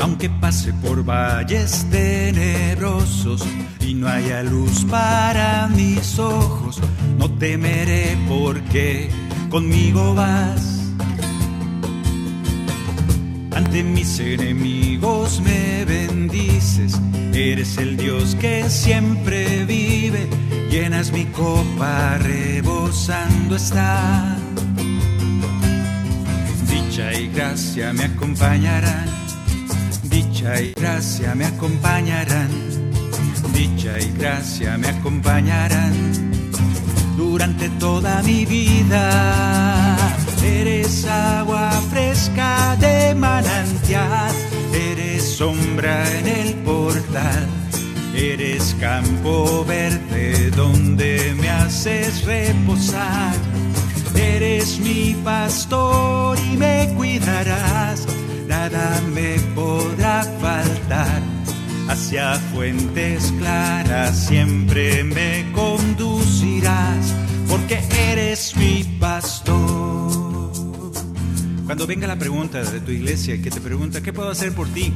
[0.00, 3.42] Aunque pase por valles tenebrosos
[3.80, 6.78] y no haya luz para mis ojos,
[7.16, 9.08] no temeré porque
[9.48, 10.69] conmigo vas.
[13.70, 17.00] Ante mis enemigos me bendices.
[17.32, 20.26] Eres el Dios que siempre vive,
[20.68, 24.36] llenas mi copa, rebosando está.
[26.68, 29.06] Dicha y gracia me acompañarán,
[30.02, 32.50] dicha y gracia me acompañarán,
[33.54, 35.92] dicha y gracia me acompañarán.
[37.16, 39.79] Durante toda mi vida.
[40.42, 44.32] Eres agua fresca de manantial,
[44.72, 47.46] eres sombra en el portal,
[48.14, 53.34] eres campo verde donde me haces reposar.
[54.14, 58.06] Eres mi pastor y me cuidarás,
[58.48, 61.22] nada me podrá faltar
[61.90, 67.14] hacia fuentes claras siempre me conducirás,
[67.48, 67.80] porque
[68.10, 69.99] eres mi pastor.
[71.70, 74.92] Cuando venga la pregunta de tu iglesia que te pregunta, ¿qué puedo hacer por ti?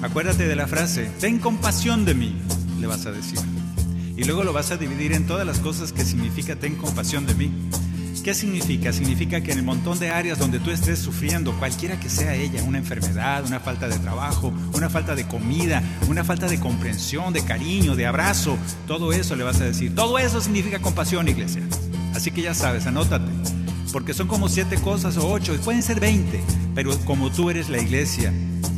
[0.00, 2.34] Acuérdate de la frase, ten compasión de mí,
[2.80, 3.38] le vas a decir.
[4.16, 7.34] Y luego lo vas a dividir en todas las cosas que significa ten compasión de
[7.34, 7.52] mí.
[8.24, 8.90] ¿Qué significa?
[8.94, 12.62] Significa que en el montón de áreas donde tú estés sufriendo, cualquiera que sea ella,
[12.62, 17.44] una enfermedad, una falta de trabajo, una falta de comida, una falta de comprensión, de
[17.44, 19.94] cariño, de abrazo, todo eso le vas a decir.
[19.94, 21.60] Todo eso significa compasión, iglesia.
[22.14, 23.53] Así que ya sabes, anótate.
[23.94, 26.42] Porque son como siete cosas o ocho, pueden ser veinte,
[26.74, 28.32] pero como tú eres la iglesia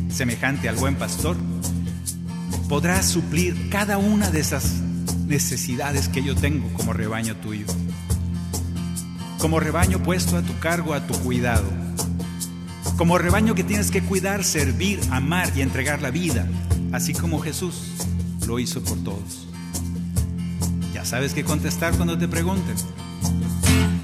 [0.09, 1.35] semejante al buen pastor,
[2.69, 4.75] podrás suplir cada una de esas
[5.25, 7.65] necesidades que yo tengo como rebaño tuyo
[9.39, 11.65] como rebaño puesto a tu cargo, a tu cuidado,
[12.95, 16.47] como rebaño que tienes que cuidar, servir, amar y entregar la vida,
[16.91, 17.93] así como Jesús
[18.45, 19.47] lo hizo por todos.
[20.93, 22.75] Ya sabes qué contestar cuando te pregunten.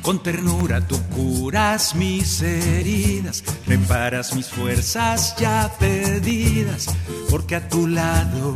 [0.04, 6.88] Con ternura tú curas mis heridas, reparas mis fuerzas ya perdidas,
[7.32, 8.54] porque a tu lado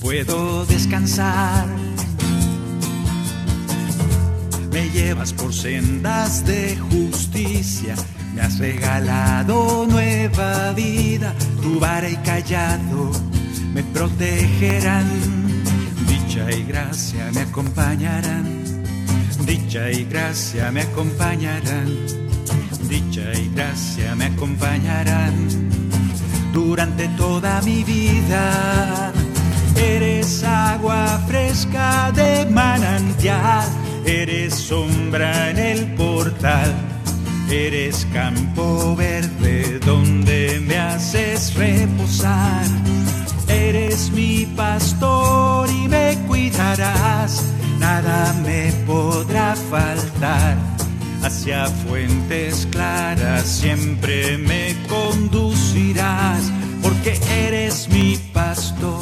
[0.00, 1.68] puedo descansar.
[4.72, 7.94] Me llevas por sendas de justicia,
[8.34, 11.32] me has regalado nueva vida,
[11.62, 13.12] tu vara y callado
[13.78, 15.06] me protegerán,
[16.08, 18.57] dicha y gracia me acompañarán,
[19.48, 21.88] dicha y gracia me acompañarán,
[22.88, 25.34] dicha y gracia me acompañarán
[26.52, 29.12] durante toda mi vida.
[29.74, 33.66] Eres agua fresca de manantial
[34.08, 36.74] Eres sombra en el portal,
[37.50, 42.64] eres campo verde donde me haces reposar.
[43.48, 47.44] Eres mi pastor y me cuidarás,
[47.78, 50.56] nada me podrá faltar.
[51.22, 56.50] Hacia fuentes claras siempre me conducirás,
[56.82, 59.00] porque eres mi pastor.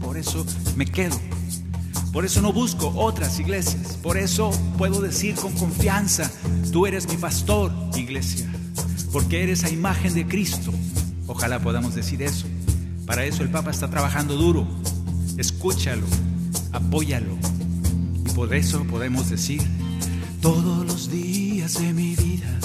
[0.00, 0.44] Por eso
[0.76, 1.18] me quedo
[2.14, 3.98] por eso no busco otras iglesias.
[4.00, 6.30] Por eso puedo decir con confianza,
[6.70, 8.48] tú eres mi pastor, iglesia.
[9.12, 10.72] Porque eres a imagen de Cristo.
[11.26, 12.46] Ojalá podamos decir eso.
[13.04, 14.64] Para eso el Papa está trabajando duro.
[15.38, 16.06] Escúchalo,
[16.70, 17.36] apóyalo.
[18.34, 19.62] Por eso podemos decir,
[20.40, 22.58] todos los días de mi vida,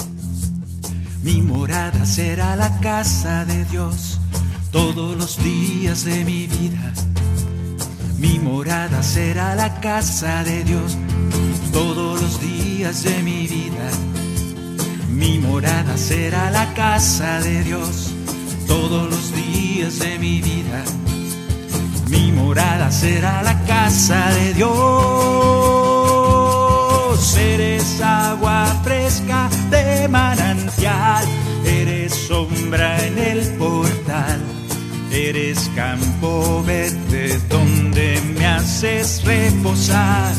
[1.22, 4.18] mi morada será la casa de Dios.
[4.72, 6.92] Todos los días de mi vida
[8.20, 10.98] mi morada será la casa de Dios
[11.72, 13.90] todos los días de mi vida.
[15.08, 18.10] Mi morada será la casa de Dios
[18.66, 20.84] todos los días de mi vida.
[22.10, 25.59] Mi morada será la casa de Dios.
[27.38, 31.24] Eres agua fresca de manantial,
[31.64, 34.40] eres sombra en el portal
[35.12, 40.32] Eres campo verde donde me haces reposar.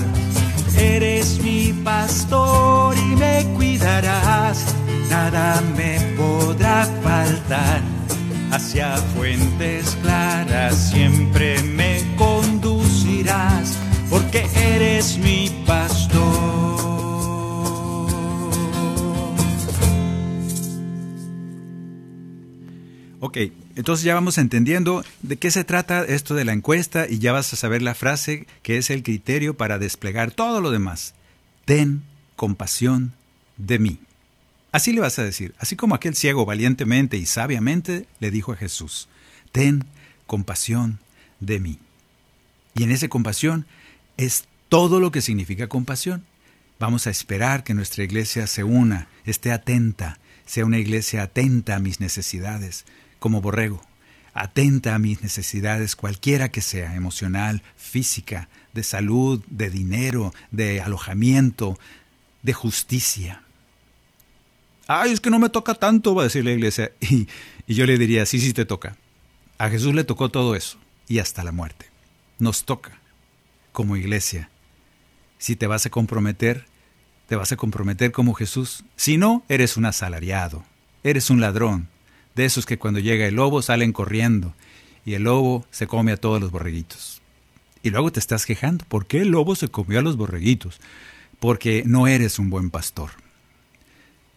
[0.77, 4.73] Eres mi pastor y me cuidarás.
[5.09, 7.81] Nada me podrá faltar.
[8.51, 13.77] Hacia fuentes claras siempre me conducirás.
[14.09, 16.70] Porque eres mi pastor.
[23.31, 23.37] Ok,
[23.77, 27.53] entonces ya vamos entendiendo de qué se trata esto de la encuesta y ya vas
[27.53, 31.13] a saber la frase que es el criterio para desplegar todo lo demás.
[31.63, 32.03] Ten
[32.35, 33.13] compasión
[33.55, 33.99] de mí.
[34.73, 38.57] Así le vas a decir, así como aquel ciego valientemente y sabiamente le dijo a
[38.57, 39.07] Jesús,
[39.53, 39.85] ten
[40.27, 40.99] compasión
[41.39, 41.79] de mí.
[42.75, 43.65] Y en esa compasión
[44.17, 46.25] es todo lo que significa compasión.
[46.79, 51.79] Vamos a esperar que nuestra iglesia se una, esté atenta, sea una iglesia atenta a
[51.79, 52.83] mis necesidades,
[53.21, 53.79] como borrego,
[54.33, 61.77] atenta a mis necesidades, cualquiera que sea, emocional, física, de salud, de dinero, de alojamiento,
[62.41, 63.43] de justicia.
[64.87, 66.91] Ay, es que no me toca tanto, va a decir la iglesia.
[67.67, 68.97] Y, yo le diría, sí, sí te toca.
[69.59, 71.85] A Jesús le tocó todo eso y hasta la muerte.
[72.39, 72.99] nos toca
[73.71, 74.49] como iglesia.
[75.37, 76.65] Si te vas a comprometer,
[77.27, 78.83] te vas a comprometer como Jesús.
[78.95, 80.65] Si no, eres un asalariado,
[81.03, 81.87] eres un ladrón,
[82.35, 84.53] de esos que cuando llega el lobo salen corriendo
[85.05, 87.21] y el lobo se come a todos los borreguitos.
[87.83, 90.79] Y luego te estás quejando, ¿por qué el lobo se comió a los borreguitos?
[91.39, 93.11] Porque no eres un buen pastor.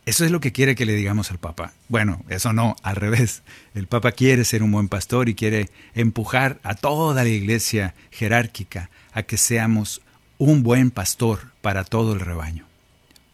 [0.07, 1.73] Eso es lo que quiere que le digamos al Papa.
[1.89, 3.43] Bueno, eso no, al revés.
[3.75, 8.91] El Papa quiere ser un buen pastor y quiere empujar a toda la iglesia jerárquica
[9.13, 10.03] a que seamos
[10.37, 12.67] un buen pastor para todo el rebaño.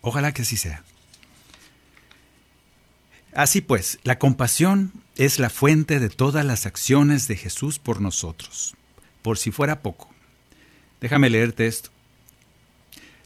[0.00, 0.84] Ojalá que así sea.
[3.34, 8.74] Así pues, la compasión es la fuente de todas las acciones de Jesús por nosotros.
[9.22, 10.10] Por si fuera poco.
[11.00, 11.90] Déjame leerte esto.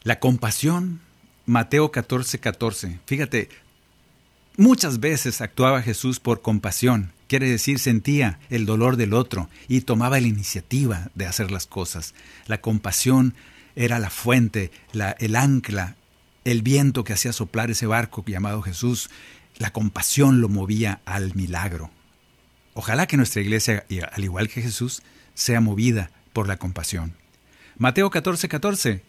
[0.03, 1.01] La compasión
[1.45, 2.99] Mateo 14, 14.
[3.05, 3.49] Fíjate,
[4.57, 10.19] muchas veces actuaba Jesús por compasión, quiere decir sentía el dolor del otro y tomaba
[10.19, 12.15] la iniciativa de hacer las cosas.
[12.47, 13.35] La compasión
[13.75, 14.71] era la fuente,
[15.19, 15.95] el ancla,
[16.45, 19.09] el viento que hacía soplar ese barco llamado Jesús.
[19.57, 21.91] La compasión lo movía al milagro.
[22.73, 25.01] Ojalá que nuestra iglesia, al igual que Jesús,
[25.33, 27.13] sea movida por la compasión.
[27.77, 29.01] Mateo 14, 14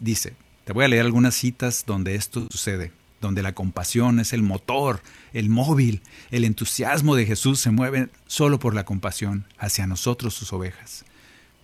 [0.00, 0.34] dice,
[0.64, 5.02] te voy a leer algunas citas donde esto sucede, donde la compasión es el motor,
[5.32, 10.52] el móvil, el entusiasmo de Jesús se mueve solo por la compasión hacia nosotros sus
[10.52, 11.04] ovejas.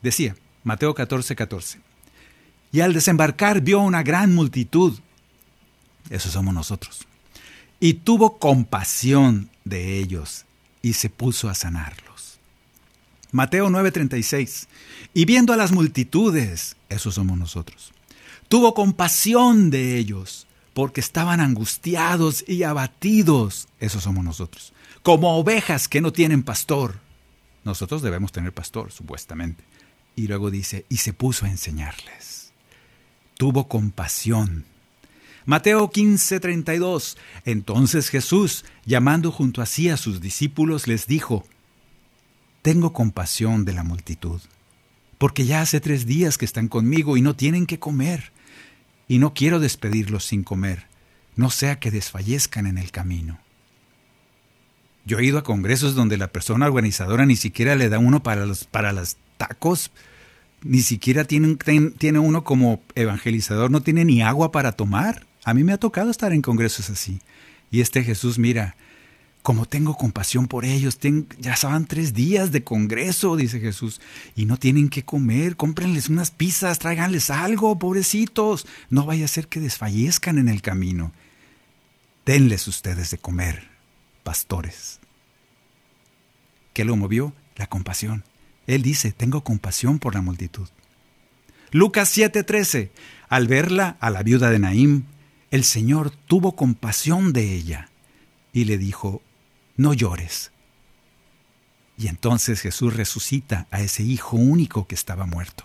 [0.02, 1.80] Decía, Mateo 14, 14,
[2.72, 4.98] y al desembarcar vio una gran multitud,
[6.10, 7.06] eso somos nosotros,
[7.80, 10.44] y tuvo compasión de ellos
[10.82, 12.38] y se puso a sanarlos.
[13.30, 14.68] Mateo 9:36,
[15.14, 17.92] y viendo a las multitudes, eso somos nosotros
[18.48, 23.68] tuvo compasión de ellos, porque estaban angustiados y abatidos.
[23.78, 24.72] Esos somos nosotros.
[25.02, 27.00] Como ovejas que no tienen pastor.
[27.64, 29.64] Nosotros debemos tener pastor, supuestamente.
[30.16, 32.52] Y luego dice, y se puso a enseñarles.
[33.36, 34.64] Tuvo compasión.
[35.48, 37.16] Mateo 15:32.
[37.46, 41.46] Entonces Jesús, llamando junto a sí a sus discípulos, les dijo,
[42.60, 44.42] Tengo compasión de la multitud,
[45.16, 48.30] porque ya hace tres días que están conmigo y no tienen que comer
[49.08, 50.86] y no quiero despedirlos sin comer,
[51.34, 53.40] no sea que desfallezcan en el camino.
[55.06, 58.44] Yo he ido a congresos donde la persona organizadora ni siquiera le da uno para
[58.44, 59.92] los, para los tacos,
[60.62, 61.56] ni siquiera tiene,
[61.96, 65.26] tiene uno como evangelizador, no tiene ni agua para tomar.
[65.48, 67.22] A mí me ha tocado estar en congresos así.
[67.70, 68.76] Y este Jesús, mira,
[69.40, 70.98] como tengo compasión por ellos,
[71.40, 74.02] ya saben tres días de congreso, dice Jesús,
[74.36, 79.48] y no tienen que comer, cómprenles unas pizzas, tráiganles algo, pobrecitos, no vaya a ser
[79.48, 81.12] que desfallezcan en el camino.
[82.26, 83.70] Denles ustedes de comer,
[84.24, 85.00] pastores.
[86.74, 87.32] ¿Qué lo movió?
[87.56, 88.22] La compasión.
[88.66, 90.68] Él dice, tengo compasión por la multitud.
[91.70, 92.90] Lucas 7:13.
[93.30, 95.04] Al verla, a la viuda de Naim,
[95.50, 97.88] el Señor tuvo compasión de ella
[98.52, 99.22] y le dijo,
[99.76, 100.52] no llores.
[101.96, 105.64] Y entonces Jesús resucita a ese hijo único que estaba muerto,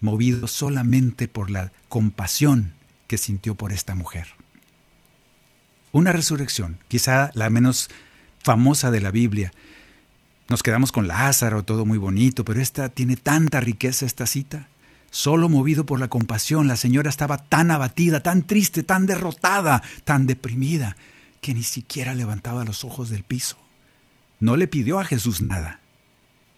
[0.00, 2.74] movido solamente por la compasión
[3.06, 4.28] que sintió por esta mujer.
[5.92, 7.88] Una resurrección, quizá la menos
[8.42, 9.52] famosa de la Biblia.
[10.48, 14.68] Nos quedamos con Lázaro, todo muy bonito, pero esta tiene tanta riqueza esta cita.
[15.14, 20.26] Solo movido por la compasión, la señora estaba tan abatida, tan triste, tan derrotada, tan
[20.26, 20.96] deprimida,
[21.40, 23.56] que ni siquiera levantaba los ojos del piso.
[24.40, 25.78] No le pidió a Jesús nada.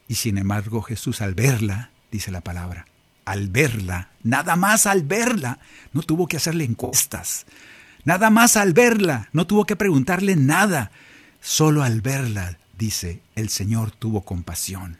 [0.09, 2.87] Y sin embargo Jesús al verla, dice la palabra,
[3.27, 5.59] al verla, nada más al verla,
[5.93, 7.45] no tuvo que hacerle encuestas.
[8.05, 10.93] Nada más al verla, no tuvo que preguntarle nada.
[11.43, 14.97] Solo al verla, dice, el Señor tuvo compasión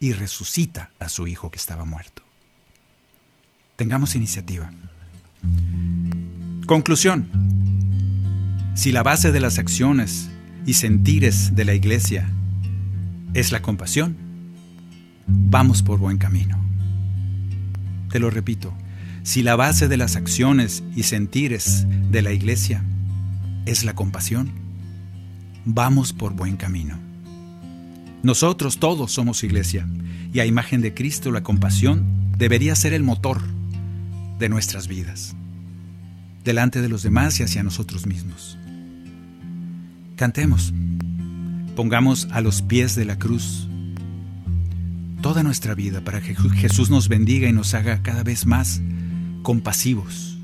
[0.00, 2.27] y resucita a su hijo que estaba muerto.
[3.78, 4.72] Tengamos iniciativa.
[6.66, 7.28] Conclusión.
[8.74, 10.30] Si la base de las acciones
[10.66, 12.28] y sentires de la iglesia
[13.34, 14.16] es la compasión,
[15.28, 16.58] vamos por buen camino.
[18.10, 18.74] Te lo repito,
[19.22, 22.82] si la base de las acciones y sentires de la iglesia
[23.64, 24.50] es la compasión,
[25.64, 26.98] vamos por buen camino.
[28.24, 29.86] Nosotros todos somos iglesia
[30.32, 33.40] y a imagen de Cristo la compasión debería ser el motor
[34.38, 35.34] de nuestras vidas,
[36.44, 38.58] delante de los demás y hacia nosotros mismos.
[40.16, 40.72] Cantemos.
[41.76, 43.68] Pongamos a los pies de la cruz
[45.20, 48.80] toda nuestra vida para que Jesús nos bendiga y nos haga cada vez más
[49.42, 50.38] compasivos.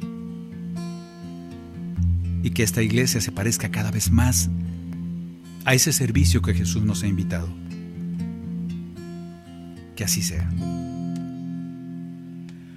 [2.42, 4.50] Y que esta iglesia se parezca cada vez más
[5.64, 7.48] a ese servicio que Jesús nos ha invitado.
[9.96, 10.48] Que así sea.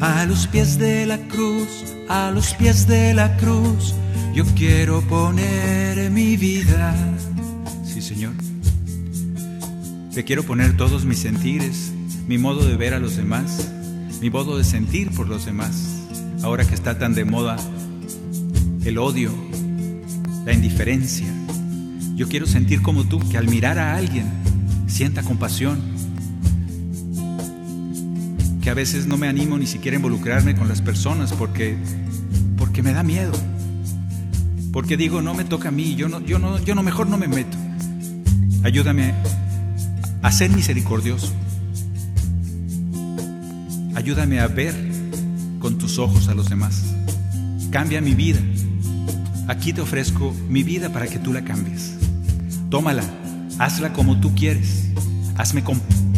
[0.00, 1.68] A los pies de la cruz,
[2.08, 3.94] a los pies de la cruz,
[4.34, 6.94] yo quiero poner mi vida.
[7.84, 8.32] Sí, Señor.
[10.12, 11.92] Te quiero poner todos mis sentires,
[12.28, 13.70] mi modo de ver a los demás,
[14.20, 16.06] mi modo de sentir por los demás.
[16.42, 17.56] Ahora que está tan de moda
[18.84, 19.32] el odio,
[20.44, 21.26] la indiferencia.
[22.14, 24.26] Yo quiero sentir como tú, que al mirar a alguien
[24.86, 25.95] sienta compasión.
[28.66, 31.76] Que a veces no me animo ni siquiera a involucrarme con las personas porque,
[32.58, 33.30] porque me da miedo.
[34.72, 37.16] Porque digo, no me toca a mí, yo no, yo no, yo no mejor no
[37.16, 37.56] me meto.
[38.64, 39.14] Ayúdame
[40.20, 41.32] a ser misericordioso.
[43.94, 44.74] Ayúdame a ver
[45.60, 46.92] con tus ojos a los demás.
[47.70, 48.40] Cambia mi vida.
[49.46, 51.94] Aquí te ofrezco mi vida para que tú la cambies.
[52.68, 53.04] Tómala,
[53.60, 54.88] hazla como tú quieres.
[55.36, 55.62] Hazme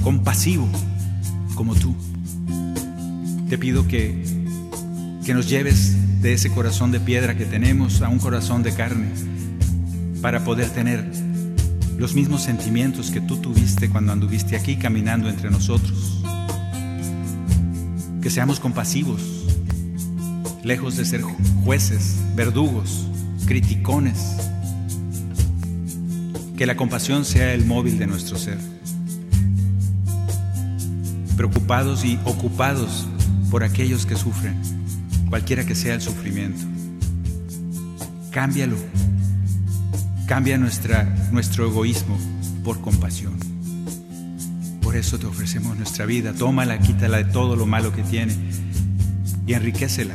[0.02, 0.66] compasivo
[1.54, 1.94] como tú.
[3.48, 4.22] Te pido que,
[5.24, 9.08] que nos lleves de ese corazón de piedra que tenemos a un corazón de carne
[10.20, 11.02] para poder tener
[11.96, 16.22] los mismos sentimientos que tú tuviste cuando anduviste aquí caminando entre nosotros.
[18.20, 19.22] Que seamos compasivos,
[20.62, 23.06] lejos de ser jueces, verdugos,
[23.46, 24.36] criticones.
[26.58, 28.58] Que la compasión sea el móvil de nuestro ser.
[31.36, 33.06] Preocupados y ocupados
[33.50, 34.60] por aquellos que sufren,
[35.28, 36.64] cualquiera que sea el sufrimiento.
[38.30, 38.76] Cámbialo.
[40.26, 42.18] Cambia nuestra, nuestro egoísmo
[42.62, 43.34] por compasión.
[44.82, 46.32] Por eso te ofrecemos nuestra vida.
[46.32, 48.34] Tómala, quítala de todo lo malo que tiene
[49.46, 50.14] y enriquecela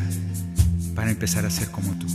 [0.95, 2.05] para empezar a ser como tú.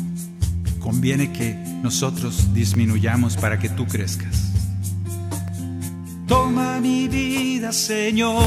[0.78, 4.52] Conviene que nosotros disminuyamos para que tú crezcas.
[6.26, 8.46] Toma mi vida, Señor.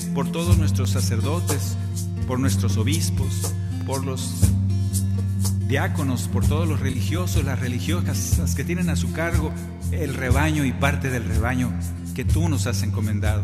[0.13, 1.77] por todos nuestros sacerdotes,
[2.27, 3.53] por nuestros obispos,
[3.85, 4.41] por los
[5.67, 9.51] diáconos, por todos los religiosos, las religiosas que tienen a su cargo
[9.91, 11.71] el rebaño y parte del rebaño
[12.13, 13.43] que tú nos has encomendado.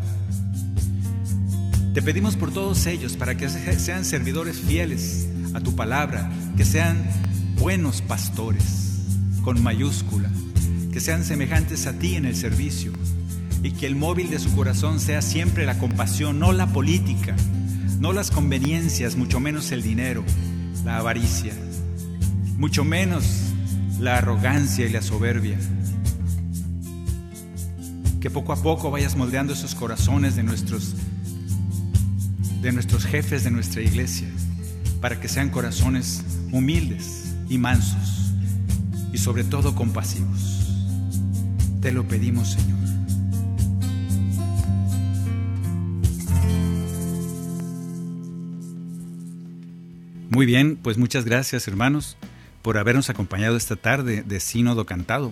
[1.93, 7.03] Te pedimos por todos ellos para que sean servidores fieles a tu palabra, que sean
[7.59, 9.01] buenos pastores,
[9.43, 10.29] con mayúscula,
[10.91, 12.91] que sean semejantes a ti en el servicio
[13.63, 17.35] y que el móvil de su corazón sea siempre la compasión, no la política,
[17.99, 20.23] no las conveniencias, mucho menos el dinero,
[20.85, 21.53] la avaricia,
[22.57, 23.25] mucho menos
[23.99, 25.57] la arrogancia y la soberbia.
[28.21, 30.95] Que poco a poco vayas moldeando esos corazones de nuestros
[32.61, 34.27] de nuestros jefes de nuestra iglesia,
[34.99, 38.33] para que sean corazones humildes y mansos
[39.13, 40.65] y sobre todo compasivos.
[41.81, 42.86] Te lo pedimos, Señor.
[50.37, 52.15] Muy bien, pues muchas gracias hermanos
[52.61, 55.31] por habernos acompañado esta tarde de Sínodo Cantado.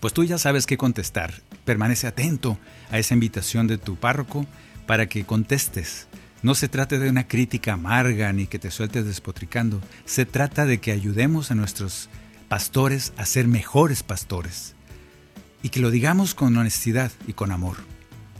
[0.00, 1.32] Pues tú ya sabes qué contestar.
[1.64, 2.58] Permanece atento
[2.90, 4.44] a esa invitación de tu párroco
[4.86, 6.08] para que contestes.
[6.42, 9.80] No se trata de una crítica amarga ni que te sueltes despotricando.
[10.04, 12.10] Se trata de que ayudemos a nuestros
[12.50, 14.74] pastores a ser mejores pastores.
[15.62, 17.78] Y que lo digamos con honestidad y con amor.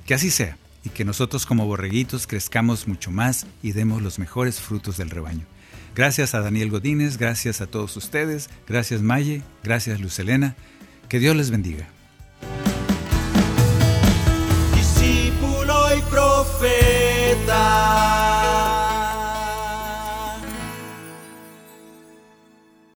[0.05, 0.59] Que así sea.
[0.85, 5.47] Y que nosotros como borreguitos crezcamos mucho más y demos los mejores frutos del rebaño.
[5.95, 10.57] Gracias a Daniel Godínez, gracias a todos ustedes, gracias Maye, gracias Lucelena.
[11.09, 11.89] Que Dios les bendiga.